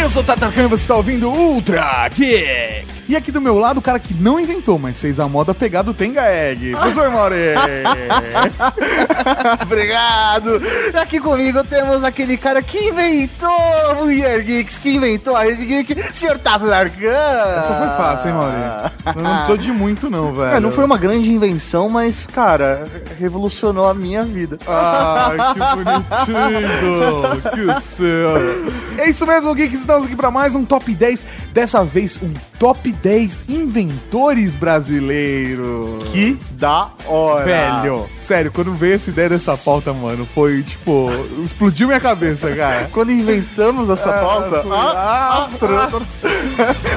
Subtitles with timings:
[0.00, 2.89] Eu sou o Tatarkan e você está ouvindo Ultra Geek.
[3.10, 5.82] E aqui do meu lado, o cara que não inventou, mas fez a moda pegar
[5.82, 6.70] do Tenga Egg.
[6.70, 7.34] Professor Mauri.
[9.66, 10.62] Obrigado.
[10.94, 16.14] Aqui comigo temos aquele cara que inventou o Year Geeks, que inventou a Rede Geek,
[16.14, 16.38] Sr.
[16.38, 17.08] Tato Darkan.
[17.08, 18.54] Essa foi fácil, hein, Mauri?
[19.20, 20.54] Não precisou de muito, não, velho.
[20.54, 22.86] É, não foi uma grande invenção, mas, cara,
[23.18, 24.56] revolucionou a minha vida.
[24.68, 27.74] Ah, que bonitinho!
[27.76, 28.36] que céu!
[28.98, 29.80] É isso mesmo, Geeks.
[29.80, 31.26] Estamos aqui para mais um Top 10.
[31.52, 32.99] Dessa vez, um Top 10
[33.48, 36.04] inventores brasileiros.
[36.12, 37.44] Que da hora.
[37.44, 41.08] Velho, sério, quando veio essa ideia dessa pauta, mano, foi tipo,
[41.42, 42.88] explodiu minha cabeça, cara.
[42.92, 44.62] Quando inventamos essa pauta.
[44.62, 46.06] foi- Ah, ah, pronto.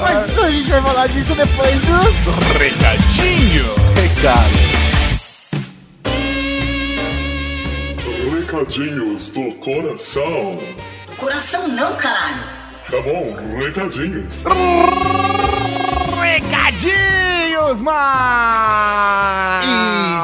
[0.01, 3.65] mas isso a gente vai falar disso depois dos Recadinho!
[3.95, 4.73] recados.
[8.31, 10.59] Recadinhos do coração.
[11.17, 12.43] Coração não, caralho.
[12.89, 14.43] Tá bom, recadinhos.
[16.21, 19.63] Recadinhos, mas...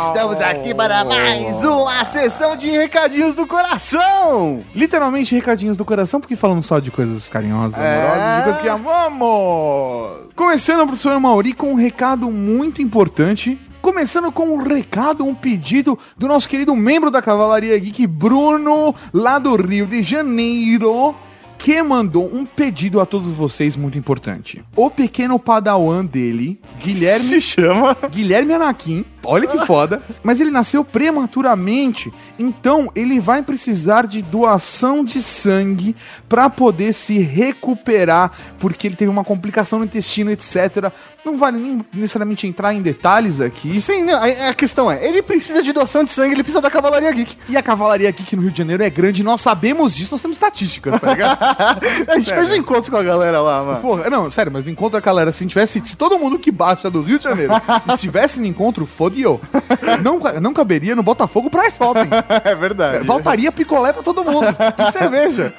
[0.08, 4.60] Estamos aqui para mais uma sessão de recadinhos do coração.
[4.76, 8.04] Literalmente recadinhos do coração, porque falamos só de coisas carinhosas, É.
[8.06, 10.30] amorosas, de coisas que amamos.
[10.36, 13.58] Começando, professor Mauri, com um recado muito importante.
[13.82, 19.40] Começando com um recado, um pedido do nosso querido membro da Cavalaria Geek, Bruno, lá
[19.40, 21.16] do Rio de Janeiro,
[21.60, 24.64] que mandou um pedido a todos vocês muito importante.
[24.76, 27.96] O pequeno padawan dele, Guilherme chama.
[28.10, 35.04] Guilherme Anakin, olha que foda, mas ele nasceu prematuramente, então ele vai precisar de doação
[35.04, 35.96] de sangue
[36.30, 40.92] pra poder se recuperar, porque ele teve uma complicação no intestino, etc.
[41.26, 43.82] Não vale nem necessariamente entrar em detalhes aqui.
[43.82, 46.72] Sim, não, a, a questão é, ele precisa de doação de sangue, ele precisa da
[46.72, 47.38] Cavalaria Geek.
[47.50, 50.38] E a cavalaria que no Rio de Janeiro é grande, nós sabemos disso, nós temos
[50.38, 51.39] estatísticas, tá ligado?
[52.08, 53.80] A gente fez um encontro com a galera lá, mano.
[53.82, 56.89] Porra, não, sério, mas no encontro da galera, se tivesse, se todo mundo que baixa
[56.89, 57.54] do Rio de Janeiro
[57.93, 59.39] estivesse no encontro, fodeu.
[60.04, 62.09] Não, não caberia no Botafogo pra shopping.
[62.43, 63.05] É verdade.
[63.05, 64.48] Faltaria picolé pra todo mundo.
[64.77, 65.54] E cerveja.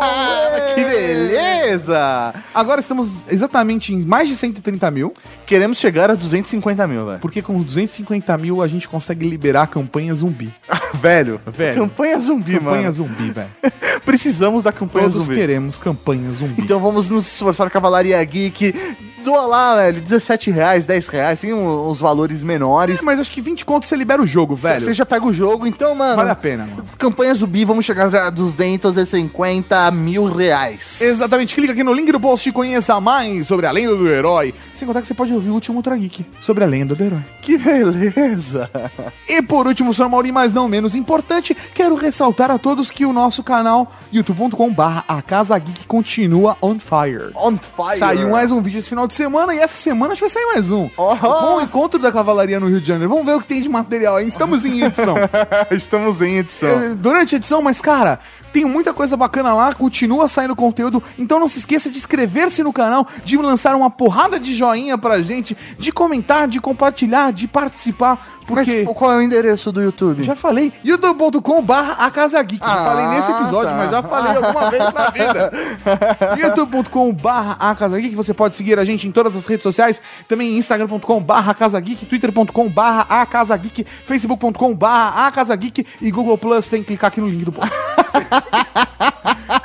[0.01, 2.33] Ah, que beleza!
[2.53, 5.13] Agora estamos exatamente em mais de 130 mil,
[5.45, 7.19] Queremos chegar a 250 mil, velho.
[7.19, 10.53] porque com 250 mil a gente consegue liberar a campanha zumbi.
[10.91, 11.81] Velho, Velho.
[11.81, 12.91] campanha zumbi, Campanha mano.
[12.91, 13.49] zumbi, velho.
[14.03, 15.35] Precisamos da campanha Todos zumbi.
[15.37, 16.61] queremos campanha zumbi.
[16.63, 18.73] Então vamos nos esforçar, Cavalaria Geek.
[19.23, 22.99] Doa lá, velho, 17 reais, 10 reais, tem uns valores menores.
[22.99, 24.81] É, mas acho que 20 contos você libera o jogo, velho.
[24.81, 26.15] Você já pega o jogo, então, mano.
[26.15, 26.85] Vale a pena, mano.
[26.97, 31.01] Campanha zumbi, vamos chegar a 250 mil reais.
[31.01, 34.53] Exatamente, clica aqui no link do post e conheça mais sobre a lenda do herói.
[34.79, 37.19] Sem contar que você pode ouvir o último Ultra Geek sobre a lenda do herói.
[37.41, 38.71] Que beleza!
[39.27, 40.07] E por último, Sr.
[40.07, 45.21] Mauri, mas não menos importante, quero ressaltar a todos que o nosso canal youtube.com/barra a
[45.21, 47.31] Casa Geek continua on fire.
[47.35, 47.99] On fire!
[47.99, 50.45] Saiu mais um vídeo esse final de semana e essa semana acho que vai sair
[50.53, 50.89] mais um.
[50.95, 51.17] Oh.
[51.17, 53.09] Com o encontro da Cavalaria no Rio de Janeiro.
[53.09, 54.29] Vamos ver o que tem de material aí.
[54.29, 55.15] Estamos em edição.
[55.71, 56.69] Estamos em edição.
[56.69, 58.17] É, Durante a edição, mas cara,
[58.51, 61.01] Tem muita coisa bacana lá, continua saindo conteúdo.
[61.17, 65.21] Então não se esqueça de inscrever-se no canal, de lançar uma porrada de joinha pra
[65.21, 68.38] gente, de comentar, de compartilhar, de participar.
[68.49, 68.83] Porque.
[68.85, 70.23] Mas qual é o endereço do YouTube?
[70.23, 72.65] Já falei, youtube.com barra a Casa Geek.
[72.65, 73.75] Já Ah, falei nesse episódio, tá.
[73.77, 75.51] mas já falei alguma vez na vida.
[76.37, 78.15] youtube.com barra a Casa Geek.
[78.15, 80.01] Você pode seguir a gente em todas as redes sociais.
[80.27, 85.85] Também instagram.com barra Casa Geek, twitter.com barra a Casa Geek, facebook.com barra a Casa Geek
[86.01, 86.67] e Google Plus.
[86.67, 87.69] Tem que clicar aqui no link do post.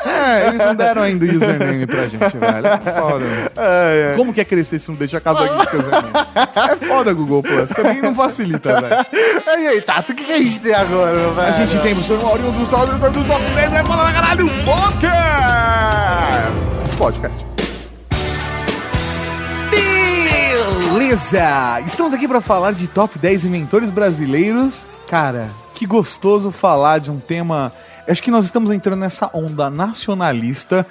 [0.04, 2.66] é, eles não deram ainda o username pra gente, velho.
[2.66, 4.14] É foda, né?
[4.16, 6.12] Como que é crescer se não deixa a Casa Geek username?
[6.70, 7.70] É foda, Google Plus.
[7.70, 9.06] Também não facilita, velho.
[9.60, 11.40] E aí, Tato, o que, que a gente tem agora, velho?
[11.40, 14.48] A gente tem o professor Maurinho dos Top do Top 10, é foda pra caralho,
[14.64, 16.96] podcast!
[16.96, 17.54] podcast.
[20.94, 21.80] Beleza!
[21.86, 24.86] Estamos aqui para falar de top 10 inventores brasileiros.
[25.08, 27.72] Cara, que gostoso falar de um tema.
[28.06, 30.86] Acho que nós estamos entrando nessa onda nacionalista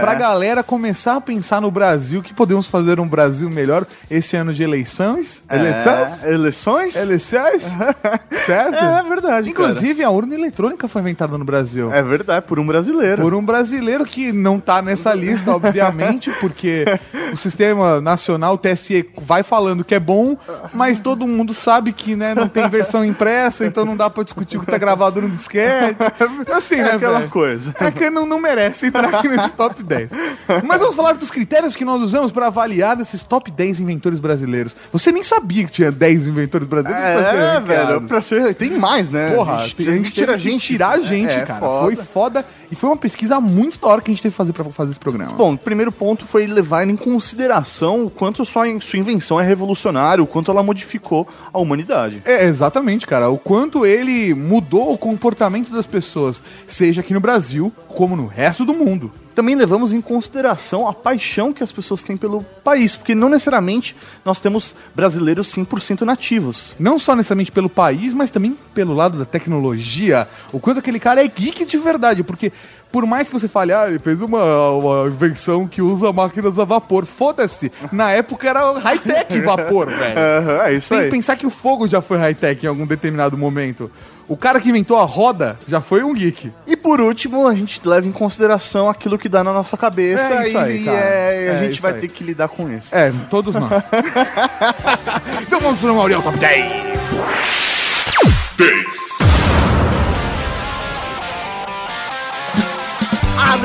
[0.00, 4.52] pra galera começar a pensar no Brasil, que podemos fazer um Brasil melhor esse ano
[4.52, 5.42] de eleições.
[5.50, 6.24] Eleições?
[6.24, 6.96] É, eleições?
[6.96, 7.62] Eleições?
[8.46, 8.74] certo?
[8.74, 11.92] É verdade, Inclusive, a urna eletrônica foi inventada no Brasil.
[11.92, 13.22] É verdade, por um brasileiro.
[13.22, 16.84] Por um brasileiro que não tá nessa lista, obviamente, porque
[17.32, 20.36] o sistema nacional, o TSE, vai falando que é bom,
[20.72, 24.56] mas todo mundo sabe que né, não tem versão impressa, então não dá pra discutir
[24.56, 25.96] o que tá gravado no disquete.
[26.54, 27.30] Assim, É né, aquela velho?
[27.30, 27.74] coisa.
[27.80, 30.10] É que não, não merece entrar aqui nesse top 10.
[30.64, 34.74] Mas vamos falar dos critérios que nós usamos para avaliar esses top 10 inventores brasileiros.
[34.92, 37.68] Você nem sabia que tinha 10 inventores brasileiros pra É, ranqueados.
[37.68, 38.54] velho, pra ser...
[38.54, 39.34] Tem mais, né?
[39.34, 40.66] Porra, a gente, a gente tira a gente.
[40.66, 41.60] tirar a gente, É, cara.
[41.60, 41.80] foda.
[41.84, 42.44] Foi foda.
[42.70, 44.90] E foi uma pesquisa muito da hora que a gente teve que fazer pra fazer
[44.90, 45.32] esse programa.
[45.34, 50.22] Bom, o primeiro ponto foi levar em consideração o quanto sua, sua invenção é revolucionária,
[50.22, 52.22] o quanto ela modificou a humanidade.
[52.24, 53.28] É, exatamente, cara.
[53.28, 58.64] O quanto ele mudou o comportamento das pessoas, seja aqui no Brasil, como no resto
[58.64, 59.12] do mundo.
[59.36, 63.94] Também levamos em consideração a paixão que as pessoas têm pelo país, porque não necessariamente
[64.24, 66.74] nós temos brasileiros 100% nativos.
[66.78, 70.26] Não só necessariamente pelo país, mas também pelo lado da tecnologia.
[70.54, 72.50] O quanto aquele cara é geek de verdade, porque
[72.92, 76.64] por mais que você fale, ah, ele fez uma, uma invenção que usa máquinas a
[76.64, 77.04] vapor.
[77.04, 77.70] Foda-se.
[77.92, 80.18] Na época era high-tech vapor, velho.
[80.18, 81.10] Aham, é isso Tem que aí.
[81.10, 83.90] pensar que o fogo já foi high-tech em algum determinado momento.
[84.28, 86.52] O cara que inventou a roda já foi um geek.
[86.66, 90.48] E por último, a gente leva em consideração aquilo que dá na nossa cabeça É
[90.48, 90.96] isso aí, e cara.
[90.98, 92.00] é, a É gente isso vai aí.
[92.00, 92.92] ter que lidar com isso.
[92.92, 93.84] É, todos nós.
[95.46, 96.72] então vamos pro Mauriel Top 10.
[98.58, 99.15] 10.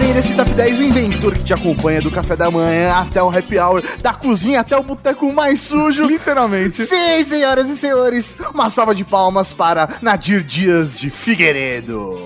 [0.01, 3.29] Abrindo esse top 10, o inventor que te acompanha do café da manhã até o
[3.29, 6.05] happy hour, da cozinha até o boteco mais sujo.
[6.05, 6.87] Literalmente.
[6.87, 12.17] Sim, senhoras e senhores, uma salva de palmas para Nadir Dias de Figueiredo.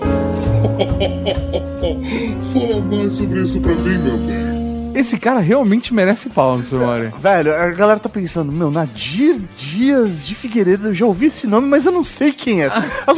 [2.54, 4.55] Fala mais sobre isso pra mim, meu bem.
[4.98, 7.12] Esse cara realmente merece palmas, seu Mauriel.
[7.18, 11.66] Velho, a galera tá pensando, meu, Nadir Dias de Figueiredo, eu já ouvi esse nome,
[11.68, 12.66] mas eu não sei quem é.
[13.06, 13.16] As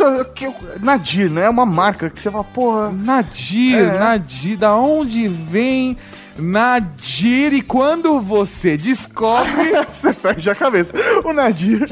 [0.81, 1.45] Nadir, né?
[1.45, 2.91] É uma marca que você fala, porra.
[2.91, 3.99] Nadir, É.
[3.99, 5.97] Nadir, da onde vem
[6.39, 7.53] Nadir?
[7.53, 9.49] E quando você descobre.
[9.93, 10.93] Você perde a cabeça.
[11.25, 11.87] O Nadir,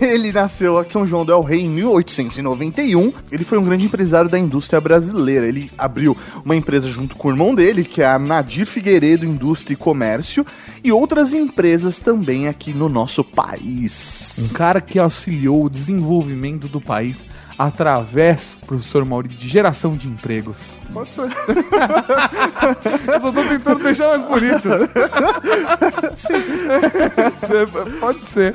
[0.00, 3.12] ele nasceu aqui em São João del Rei em 1891.
[3.30, 5.46] Ele foi um grande empresário da indústria brasileira.
[5.46, 9.74] Ele abriu uma empresa junto com o irmão dele, que é a Nadir Figueiredo Indústria
[9.74, 10.44] e Comércio,
[10.82, 14.36] e outras empresas também aqui no nosso país.
[14.38, 17.26] Um cara que auxiliou o desenvolvimento do país
[17.58, 20.78] através, professor Maurício, de geração de empregos.
[20.92, 21.22] Pode ser.
[23.12, 24.68] Eu só tô tentando deixar mais bonito.
[26.16, 26.42] Sim.
[28.00, 28.52] Pode ser.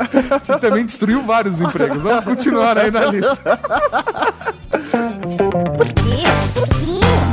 [0.47, 2.01] E também destruiu vários empregos.
[2.03, 3.59] Vamos continuar aí na lista.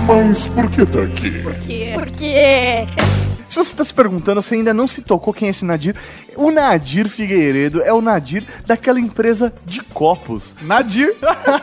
[0.07, 1.43] Mas por que tá aqui?
[1.95, 2.87] Porque
[3.57, 5.97] Se você tá se perguntando, você ainda não se tocou quem é esse Nadir,
[6.37, 10.55] o Nadir Figueiredo é o Nadir daquela empresa de copos.
[10.61, 11.15] Nadir.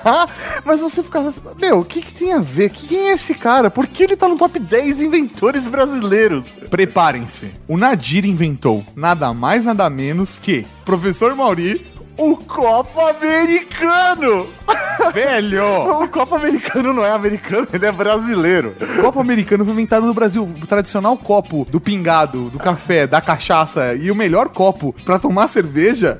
[0.65, 1.31] Mas você ficava,
[1.61, 2.71] meu, o que, que tem a ver?
[2.71, 3.69] Quem é esse cara?
[3.69, 6.47] Por que ele tá no top 10 inventores brasileiros?
[6.67, 7.51] Preparem-se.
[7.67, 14.47] O Nadir inventou nada mais, nada menos que Professor Mauri, O copo americano!
[15.13, 15.63] velho.
[16.03, 18.75] O copo americano não é americano, ele é brasileiro.
[18.99, 20.43] O copo americano foi inventado no Brasil.
[20.43, 25.47] O tradicional copo do pingado, do café, da cachaça e o melhor copo pra tomar
[25.47, 26.19] cerveja.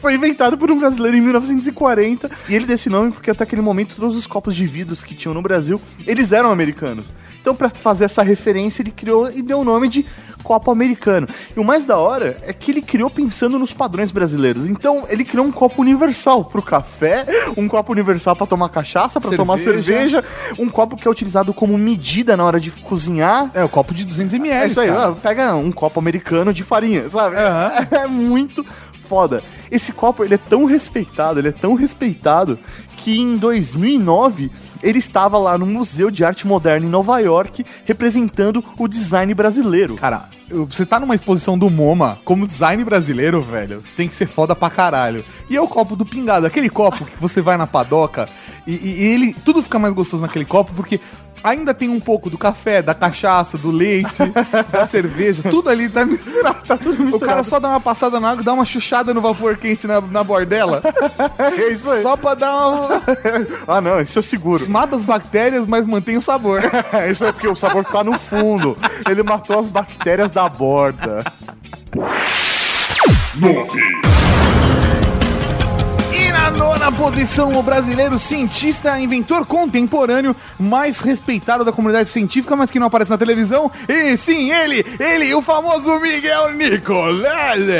[0.00, 3.62] Foi inventado por um brasileiro em 1940 e ele deu esse nome porque até aquele
[3.62, 7.12] momento todos os copos de vidros que tinham no Brasil, eles eram americanos.
[7.40, 10.04] Então pra fazer essa referência ele criou e deu o nome de
[10.42, 11.28] copo americano.
[11.56, 14.68] E o mais da hora é que ele criou pensando nos padrões brasileiros.
[14.68, 17.24] Então, ele criou um copo universal pro café,
[17.56, 20.24] um copo universal pra tomar cachaça, pra tomar cerveja,
[20.58, 23.50] um copo que é utilizado como medida na hora de cozinhar.
[23.54, 24.50] É, o copo de 200ml.
[24.50, 27.36] É isso aí, ó, pega um copo americano de farinha, sabe?
[27.90, 28.64] É, muito
[29.08, 29.42] foda.
[29.70, 32.58] Esse copo, ele é tão respeitado, ele é tão respeitado
[32.96, 34.50] que em 2009
[34.82, 39.94] ele estava lá no Museu de Arte Moderna em Nova York representando o design brasileiro.
[39.96, 44.26] Cara, você tá numa exposição do MoMA, como design brasileiro, velho, você tem que ser
[44.26, 45.24] foda pra caralho.
[45.48, 48.28] E é o copo do pingado, aquele copo que você vai na padoca
[48.66, 49.34] e, e- e ele.
[49.44, 50.98] Tudo fica mais gostoso naquele copo porque.
[51.42, 54.18] Ainda tem um pouco do café, da cachaça, do leite,
[54.70, 57.16] da cerveja, tudo ali tá misturado, tá tudo misturado.
[57.16, 60.00] O cara só dá uma passada na água, dá uma chuchada no vapor quente na,
[60.00, 60.82] na bordela,
[61.38, 62.02] É isso aí.
[62.02, 63.02] só pra dar uma...
[63.66, 64.68] Ah, não, isso eu seguro.
[64.68, 66.60] Mata as bactérias, mas mantém o sabor.
[67.10, 68.76] isso é porque o sabor tá no fundo.
[69.08, 71.24] Ele matou as bactérias da borda.
[73.36, 74.19] 9, E
[76.50, 82.78] na nona posição, o brasileiro cientista, inventor contemporâneo, mais respeitado da comunidade científica, mas que
[82.78, 83.70] não aparece na televisão.
[83.88, 87.72] E sim, ele, ele, o famoso Miguel Nicolele.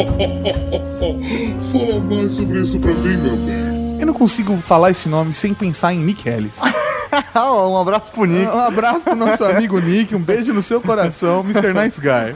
[1.72, 3.79] fala mais sobre isso pra mim, meu bem.
[4.10, 6.58] Eu não consigo falar esse nome sem pensar em Nick Ellis.
[7.36, 8.44] um abraço pro Nick.
[8.44, 11.72] Um abraço pro nosso amigo Nick, um beijo no seu coração, Mr.
[11.72, 12.34] Nice Guy.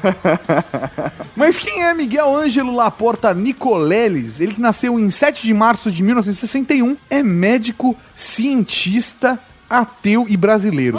[1.34, 4.38] Mas quem é Miguel Ângelo Laporta Nicoleles?
[4.38, 9.36] Ele que nasceu em 7 de março de 1961, é médico, cientista,
[9.68, 10.98] ateu e brasileiro.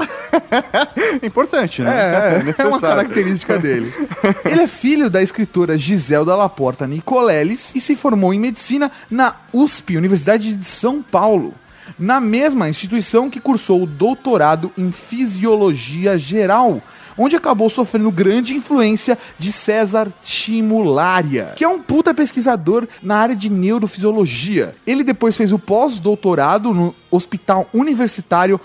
[1.21, 1.91] Importante, né?
[1.91, 3.93] É, é, é uma característica dele.
[4.45, 9.97] Ele é filho da escritora Giselda Laporta Nicoleles e se formou em medicina na USP,
[9.97, 11.53] Universidade de São Paulo.
[11.99, 16.81] Na mesma instituição que cursou o doutorado em Fisiologia Geral,
[17.17, 23.35] onde acabou sofrendo grande influência de César Timularia, que é um puta pesquisador na área
[23.35, 24.73] de neurofisiologia.
[24.85, 28.59] Ele depois fez o pós-doutorado no Hospital Universitário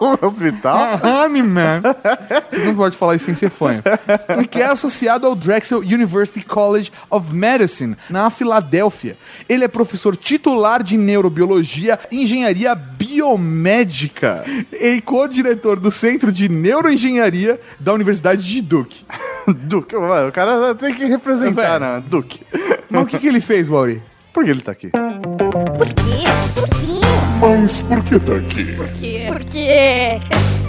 [0.00, 1.00] um hospital?
[1.02, 1.82] Honeyman.
[2.50, 3.82] Você não pode falar isso sem ser fanho.
[4.40, 9.16] E que é associado ao Drexel University College of Medicine, na Filadélfia.
[9.48, 17.60] Ele é professor titular de neurobiologia e engenharia biomédica e co-diretor do Centro de Neuroengenharia
[17.78, 19.04] da Universidade de Duke.
[19.46, 22.02] Duque, mano, o cara tem que representar, né?
[22.06, 22.40] Duque.
[22.88, 24.02] Mas o que, que ele fez, Mauri?
[24.32, 24.90] Por que ele tá aqui?
[24.90, 26.24] Por quê?
[26.54, 27.02] Por quê?
[27.40, 28.76] Mas por que tá aqui?
[29.26, 30.20] Porque.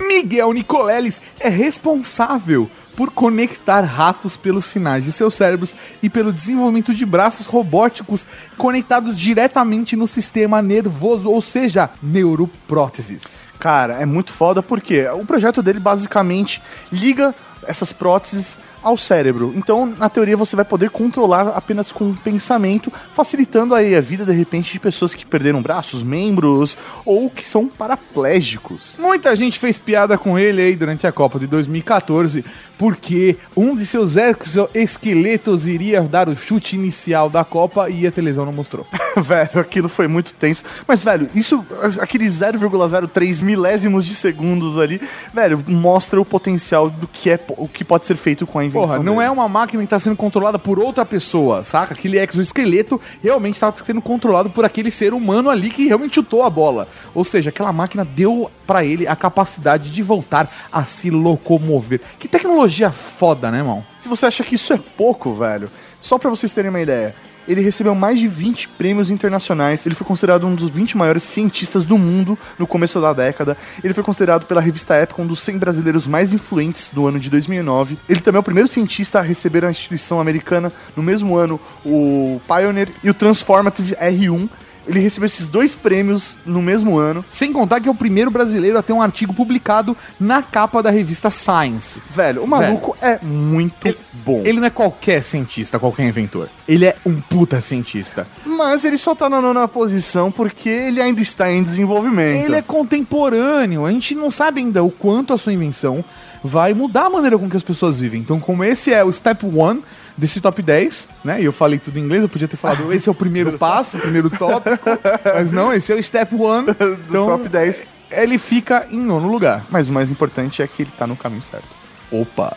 [0.07, 6.93] Miguel Nicoleles é responsável por conectar ratos pelos sinais de seus cérebros e pelo desenvolvimento
[6.93, 8.25] de braços robóticos
[8.57, 13.42] conectados diretamente no sistema nervoso, ou seja, neuropróteses.
[13.63, 17.33] Cara, é muito foda porque o projeto dele basicamente liga
[17.65, 19.53] essas próteses ao cérebro.
[19.55, 24.25] Então, na teoria, você vai poder controlar apenas com o pensamento, facilitando aí a vida,
[24.25, 28.95] de repente, de pessoas que perderam braços, membros ou que são paraplégicos.
[28.99, 32.43] Muita gente fez piada com ele aí durante a Copa de 2014,
[32.77, 38.45] porque um de seus exoesqueletos iria dar o chute inicial da Copa e a televisão
[38.45, 38.85] não mostrou.
[39.17, 40.63] velho, aquilo foi muito tenso.
[40.87, 41.65] Mas, velho, isso,
[41.99, 45.01] aqueles 0,03 milésimos de segundos ali,
[45.33, 48.63] velho, mostra o potencial do que é o que pode ser feito com a.
[48.73, 49.27] Porra, não dele.
[49.27, 51.93] é uma máquina que tá sendo controlada por outra pessoa, saca?
[51.93, 56.49] Aquele exoesqueleto realmente tá sendo controlado por aquele ser humano ali que realmente chutou a
[56.49, 56.87] bola.
[57.13, 62.01] Ou seja, aquela máquina deu pra ele a capacidade de voltar a se locomover.
[62.19, 63.85] Que tecnologia foda, né, irmão?
[63.99, 65.69] Se você acha que isso é pouco, velho,
[66.01, 67.15] só pra vocês terem uma ideia,
[67.47, 71.85] ele recebeu mais de 20 prêmios internacionais, ele foi considerado um dos 20 maiores cientistas
[71.85, 75.57] do mundo no começo da década, ele foi considerado pela revista Época um dos 100
[75.57, 77.97] brasileiros mais influentes do ano de 2009.
[78.07, 82.41] Ele também é o primeiro cientista a receber a instituição americana no mesmo ano, o
[82.47, 84.49] Pioneer e o Transformative R1.
[84.87, 87.23] Ele recebeu esses dois prêmios no mesmo ano.
[87.31, 90.89] Sem contar que é o primeiro brasileiro a ter um artigo publicado na capa da
[90.89, 92.01] revista Science.
[92.09, 94.41] Velho, o maluco é muito bom.
[94.45, 96.49] Ele não é qualquer cientista, qualquer inventor.
[96.67, 98.27] Ele é um puta cientista.
[98.45, 102.45] Mas ele só tá na nona posição porque ele ainda está em desenvolvimento.
[102.45, 103.85] Ele é contemporâneo.
[103.85, 106.03] A gente não sabe ainda o quanto a sua invenção
[106.43, 108.19] vai mudar a maneira com que as pessoas vivem.
[108.19, 109.81] Então, como esse é o step one
[110.17, 111.41] desse top 10, né?
[111.41, 113.97] E eu falei tudo em inglês, eu podia ter falado esse é o primeiro passo,
[113.97, 114.89] o primeiro tópico,
[115.33, 116.67] mas não, esse é o step one
[117.09, 117.83] do top 10.
[118.11, 119.65] Ele fica em nono lugar.
[119.69, 121.67] Mas o mais importante é que ele tá no caminho certo.
[122.11, 122.55] Opa.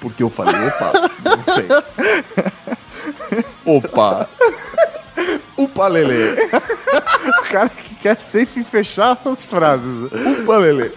[0.00, 0.92] Porque eu falei, opa,
[1.24, 1.66] não sei.
[3.64, 4.28] Opa.
[5.56, 6.34] Upa, Lele.
[7.40, 10.10] O cara que quer sempre fechar as frases.
[10.12, 10.92] Upa, Lele.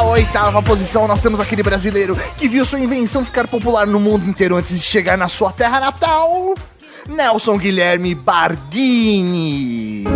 [0.00, 4.26] Na oitava posição, nós temos aquele brasileiro que viu sua invenção ficar popular no mundo
[4.26, 6.54] inteiro antes de chegar na sua terra natal.
[7.06, 10.04] Nelson Guilherme Bardini.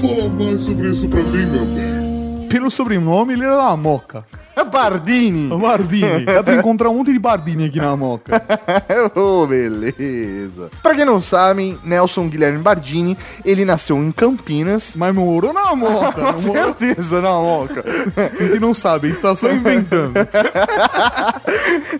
[0.00, 2.48] Fala mais sobre isso pra mim, meu bem.
[2.48, 4.24] Pelo sobrenome, ele era da Moca.
[4.62, 5.48] Bardini.
[5.48, 6.24] Bardini.
[6.26, 8.42] Dá pra encontrar um monte de Bardini aqui na Moca.
[9.16, 10.70] oh, beleza.
[10.82, 14.94] Pra quem não sabe, Nelson Guilherme Bardini, ele nasceu em Campinas.
[14.94, 16.32] Mas morou na Moca.
[16.34, 17.84] Com certeza, na Moca.
[18.16, 20.14] A gente não sabe, a gente tá só inventando.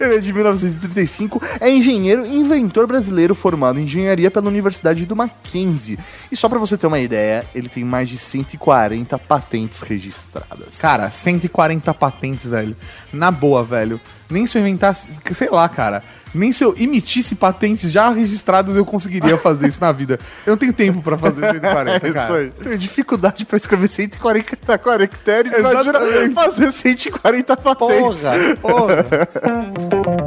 [0.00, 5.16] Ele é de 1935, é engenheiro e inventor brasileiro formado em engenharia pela Universidade do
[5.16, 5.98] Mackenzie.
[6.30, 10.76] E só pra você ter uma ideia, ele tem mais de 140 patentes registradas.
[10.78, 12.76] Cara, 140 patentes, velho.
[13.12, 14.00] Na boa, velho.
[14.30, 16.02] Nem se eu inventasse, sei lá, cara.
[16.34, 20.18] Nem se eu emitisse patentes já registradas eu conseguiria fazer isso na vida.
[20.44, 21.60] Eu não tenho tempo pra fazer 140,
[22.08, 22.24] É cara.
[22.24, 22.50] isso aí.
[22.64, 26.34] Tenho dificuldade pra escrever 140 caracteres, Exatamente.
[26.34, 28.20] fazer 140 patentes.
[28.20, 29.04] Porra, porra.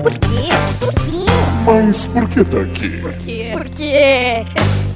[0.02, 0.50] Por quê?
[0.80, 1.26] Por quê?
[1.66, 3.52] Mas por que tá aqui?
[3.52, 4.46] Porque.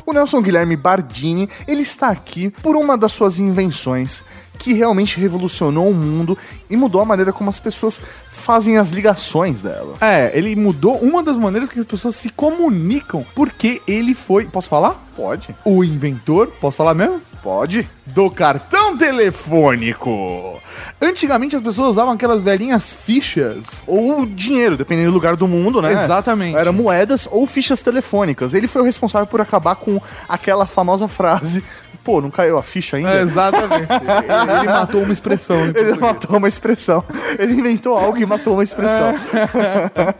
[0.05, 4.23] O Nelson Guilherme Bardini, ele está aqui por uma das suas invenções
[4.61, 6.37] que realmente revolucionou o mundo
[6.69, 7.99] e mudou a maneira como as pessoas
[8.31, 9.95] fazem as ligações dela.
[9.99, 14.69] É, ele mudou uma das maneiras que as pessoas se comunicam, porque ele foi, posso
[14.69, 15.03] falar?
[15.15, 15.55] Pode?
[15.65, 17.21] O inventor, posso falar mesmo?
[17.41, 17.89] Pode.
[18.05, 20.61] Do cartão telefônico.
[21.01, 23.83] Antigamente as pessoas usavam aquelas velhinhas fichas.
[23.87, 25.91] Ou dinheiro, dependendo do lugar do mundo, né?
[25.93, 26.55] Exatamente.
[26.55, 28.53] Era moedas ou fichas telefônicas.
[28.53, 31.63] Ele foi o responsável por acabar com aquela famosa frase:
[32.03, 33.13] pô, não caiu a ficha ainda?
[33.13, 33.87] É, exatamente.
[34.59, 35.61] ele matou uma expressão.
[35.61, 35.99] Ele português.
[35.99, 37.03] matou uma expressão.
[37.39, 39.15] Ele inventou algo e matou uma expressão.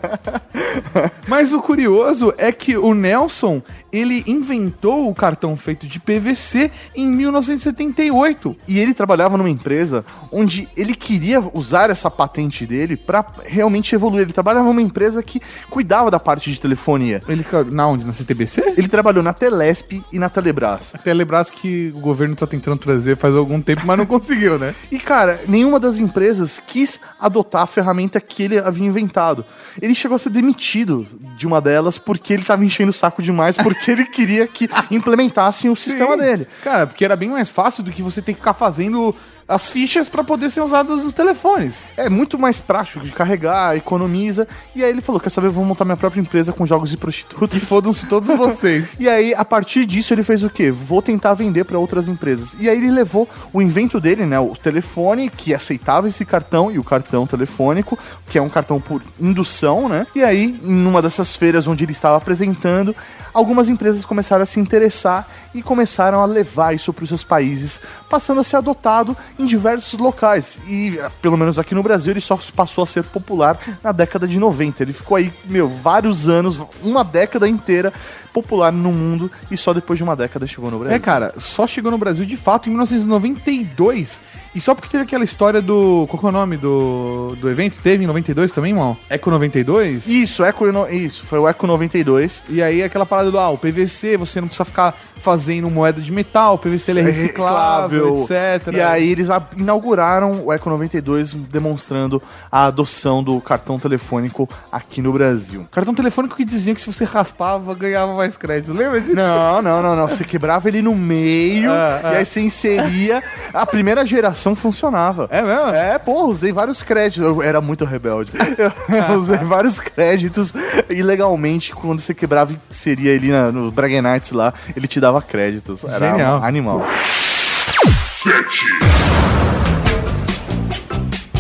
[1.28, 3.62] Mas o curioso é que o Nelson,
[3.92, 8.56] ele inventou o cartão feito de PVC em 1978.
[8.68, 14.24] E ele trabalhava numa empresa onde ele queria usar essa patente dele pra realmente evoluir.
[14.24, 17.22] Ele trabalhava numa empresa que cuidava da parte de telefonia.
[17.28, 18.06] Ele na onde?
[18.06, 18.76] Na CTBC?
[18.78, 20.94] Ele trabalhou na Telesp e na Telebrás.
[21.04, 24.74] Telebrás que o governo tá tentando trazer faz algum tempo, mas não conseguiu, né?
[24.92, 29.46] E cara, nenhuma das empresas quis adotar a ferramenta que ele havia inventado.
[29.82, 31.06] Ele chegou a ser demitido
[31.38, 35.72] de uma delas porque ele tava enchendo o saco demais, porque ele queria que implementassem
[35.72, 36.20] o sistema Sim.
[36.20, 36.48] dele.
[36.64, 39.16] Cara, porque era bem mais fácil do que você ter que ficar fazendo
[39.52, 41.84] as fichas pra poder ser usadas nos telefones.
[41.98, 44.48] É muito mais prático de carregar, economiza.
[44.74, 46.98] E aí ele falou: Quer saber, eu vou montar minha própria empresa com jogos de
[46.98, 47.62] prostitutas.
[47.62, 48.92] E fodam-se todos vocês.
[49.02, 50.70] E aí, a partir disso, ele fez o quê?
[50.70, 52.56] Vou tentar vender para outras empresas.
[52.60, 54.40] E aí ele levou o invento dele, né?
[54.40, 57.98] O telefone que aceitava esse cartão e o cartão telefônico,
[58.30, 60.06] que é um cartão por indução, né?
[60.14, 62.96] E aí, em uma dessas feiras onde ele estava apresentando,
[63.34, 67.82] algumas empresas começaram a se interessar e começaram a levar isso para os seus países,
[68.10, 70.60] passando a ser adotado em diversos locais.
[70.68, 74.28] E, eh, pelo menos aqui no Brasil, ele só passou a ser popular na década
[74.28, 74.84] de 90.
[74.84, 77.94] Ele ficou aí, meu, vários anos, uma década inteira
[78.34, 80.96] popular no mundo e só depois de uma década chegou no Brasil.
[80.96, 84.22] É, cara, só chegou no Brasil de fato em 1992.
[84.54, 86.06] E só porque teve aquela história do.
[86.10, 87.80] Qual é o nome do, do evento?
[87.82, 88.98] Teve em 92 também, mal?
[89.10, 90.08] Eco 92?
[90.08, 92.44] Isso, Eco, isso, foi o Eco 92.
[92.50, 96.12] E aí aquela parada do, ah, o PVC, você não precisa ficar fazendo moeda de
[96.12, 98.74] metal, PVC ele é reciclável, etc.
[98.74, 105.14] E aí eles inauguraram o Eco 92 demonstrando a adoção do cartão telefônico aqui no
[105.14, 105.68] Brasil.
[105.72, 108.74] Cartão telefônico que dizia que se você raspava, ganhava mais crédito.
[108.74, 109.16] Lembra disso?
[109.16, 110.08] Não, não, não, não.
[110.08, 112.14] Você quebrava ele no meio Ah, ah.
[112.14, 113.24] e aí você inseria.
[113.54, 115.28] A primeira geração funcionava.
[115.30, 115.70] É mesmo?
[115.70, 117.24] É, pô, usei vários créditos.
[117.24, 118.32] Eu era muito rebelde.
[118.58, 120.54] Eu usei vários créditos
[120.90, 121.74] ilegalmente.
[121.74, 125.84] Quando você quebrava e inseria ele na, no Braggenites lá, ele te dava créditos.
[125.84, 126.44] Era Genial.
[126.44, 126.86] animal.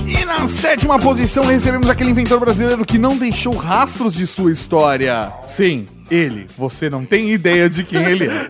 [0.07, 5.31] E na sétima posição recebemos aquele inventor brasileiro que não deixou rastros de sua história.
[5.47, 6.47] Sim, ele.
[6.57, 8.49] Você não tem ideia de quem ele é.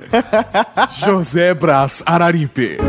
[1.05, 2.77] José Brás Araripe.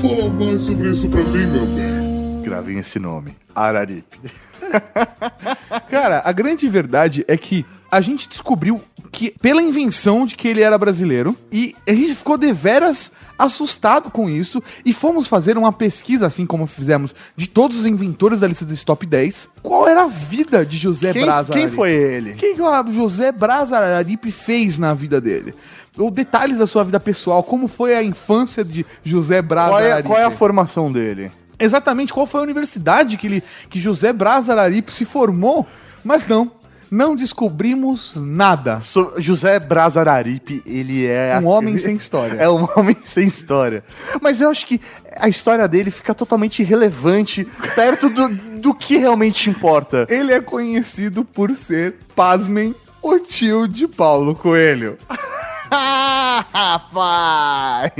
[0.00, 2.42] Fala mais sobre isso pra mim, meu bem.
[2.42, 3.36] Gravem esse nome.
[3.54, 4.18] Araripe.
[5.90, 8.80] Cara, a grande verdade é que a gente descobriu
[9.10, 14.30] que, pela invenção de que ele era brasileiro, e a gente ficou deveras assustado com
[14.30, 18.64] isso, e fomos fazer uma pesquisa, assim como fizemos de todos os inventores da lista
[18.64, 22.30] desse top 10, qual era a vida de José Quem, quem foi ele?
[22.32, 25.54] O que, que o José Braz Araripe fez na vida dele?
[25.98, 29.92] Ou detalhes da sua vida pessoal, como foi a infância de José Braz Qual é,
[29.92, 30.08] Araripe?
[30.08, 31.30] qual é a formação dele?
[31.62, 35.66] Exatamente qual foi a universidade que, ele, que José Braz Araripe se formou,
[36.04, 36.50] mas não.
[36.90, 38.80] não descobrimos nada.
[38.80, 41.38] So- José Braz Araripe, ele é...
[41.42, 42.36] Um homem sem história.
[42.36, 43.84] É um homem sem história.
[44.20, 44.80] Mas eu acho que
[45.16, 50.06] a história dele fica totalmente irrelevante perto do, do que realmente importa.
[50.10, 54.96] Ele é conhecido por ser, pasmem, o tio de Paulo Coelho.
[55.74, 57.92] Ah, rapaz!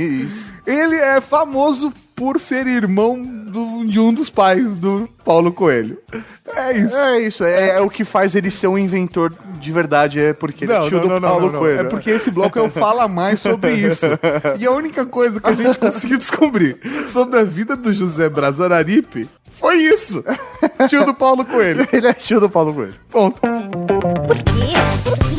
[0.65, 5.97] Ele é famoso por ser irmão do- de um dos pais do Paulo Coelho.
[6.55, 6.95] É isso.
[6.97, 10.65] É isso, é, é o que faz ele ser um inventor de verdade, é porque
[10.65, 11.59] ele é Não, tio não, do não, não, Paulo não, não.
[11.59, 11.79] Coelho.
[11.79, 14.05] É porque esse bloco eu falo mais sobre isso.
[14.59, 18.59] E a única coisa que a gente conseguiu descobrir sobre a vida do José Braz
[18.61, 20.23] Araripe foi isso.
[20.89, 21.87] Tio do Paulo Coelho.
[21.93, 22.95] ele é tio do Paulo Coelho.
[23.09, 23.39] Ponto.
[23.41, 24.73] Por quê?
[25.05, 25.32] Por quê?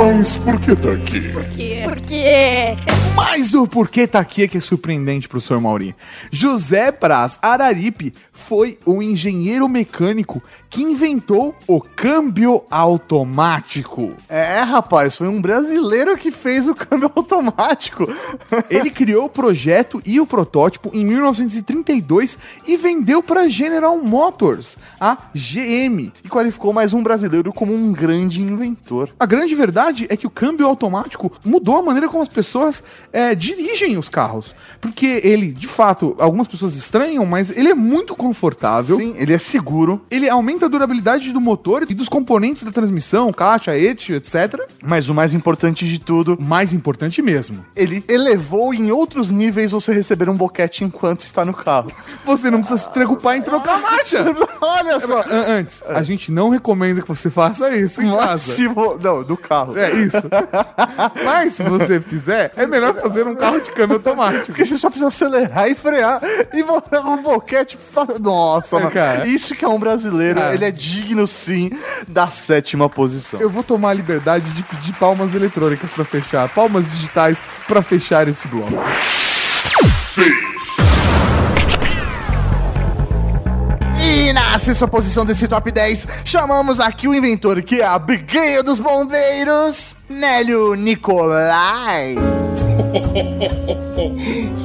[0.00, 1.28] Mas por que tá aqui?
[1.28, 1.82] Por quê?
[1.84, 2.76] Por quê?
[3.14, 5.94] Mas o porquê tá aqui é que é surpreendente, professor Mauri.
[6.30, 14.14] José Braz Araripe foi o engenheiro mecânico que inventou o câmbio automático.
[14.28, 18.08] É, rapaz, foi um brasileiro que fez o câmbio automático.
[18.68, 25.16] Ele criou o projeto e o protótipo em 1932 e vendeu para General Motors, a
[25.34, 26.12] GM.
[26.24, 29.10] E qualificou mais um brasileiro como um grande inventor.
[29.18, 33.34] A grande verdade é que o câmbio automático mudou a maneira como as pessoas é,
[33.34, 34.54] dirigem os carros.
[34.80, 38.96] Porque ele, de fato, algumas pessoas estranham, mas ele é muito confortável.
[38.96, 43.32] Sim, ele é seguro, Ele aumenta a durabilidade do motor e dos componentes da transmissão,
[43.32, 44.60] caixa, eixo, etc.
[44.82, 49.92] mas o mais importante de tudo, Mais importante mesmo, ele elevou em outros níveis você
[49.92, 51.90] receber um boquete enquanto está no carro.
[52.24, 54.24] você não precisa se preocupar em trocar a marcha.
[54.60, 55.20] Olha só!
[55.22, 58.30] An- Antes, a gente não recomenda que você faça isso em casa.
[58.30, 58.98] Máximo.
[59.02, 59.76] Não, do carro.
[59.76, 60.18] É isso.
[61.24, 64.46] Mas se você fizer, é melhor fazer um carro de câmbio automático.
[64.46, 66.20] Porque você só precisa acelerar e frear
[66.52, 67.78] e botar um boquete.
[68.20, 69.26] Nossa, É, cara.
[69.26, 70.40] Isso que é um brasileiro.
[70.40, 70.54] Cara.
[70.54, 71.70] Ele é digno, sim,
[72.06, 73.40] da sétima posição.
[73.40, 78.28] Eu vou tomar a liberdade de pedir palmas eletrônicas pra fechar, palmas digitais pra fechar
[78.28, 78.72] esse bloco.
[84.02, 88.62] E na sexta posição desse top 10, chamamos aqui o inventor que é a briguinha
[88.62, 92.16] dos bombeiros, Nélio Nicolai.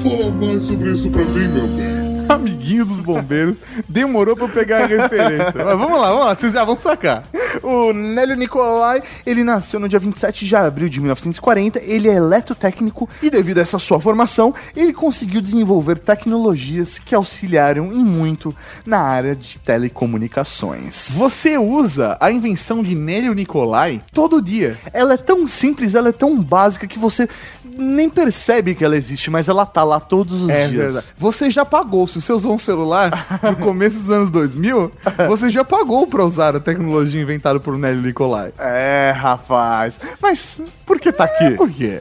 [0.01, 2.04] Fala mais sobre isso pra mim, meu bem.
[2.29, 3.57] Amiguinho dos bombeiros,
[3.87, 5.53] demorou pra eu pegar a referência.
[5.55, 7.23] Mas vamos lá, vamos lá, vocês já vão sacar.
[7.63, 13.09] O Nélio Nicolai, ele nasceu no dia 27 de abril de 1940, ele é eletrotécnico
[13.21, 18.53] e devido a essa sua formação, ele conseguiu desenvolver tecnologias que auxiliaram em muito
[18.85, 21.11] na área de telecomunicações.
[21.15, 24.77] Você usa a invenção de Nélio Nicolai todo dia.
[24.93, 27.27] Ela é tão simples, ela é tão básica que você
[27.77, 30.83] nem percebe que ela existe, mas ela tá lá todos os É dias.
[30.93, 31.05] verdade.
[31.17, 34.89] Você já pagou, se você usou um celular no começo dos anos 2000,
[35.27, 38.53] você já pagou pra usar a tecnologia inventada por Nélio Nicolai.
[38.57, 39.99] É, rapaz.
[40.21, 41.51] Mas por que tá aqui?
[41.51, 41.99] Por quê?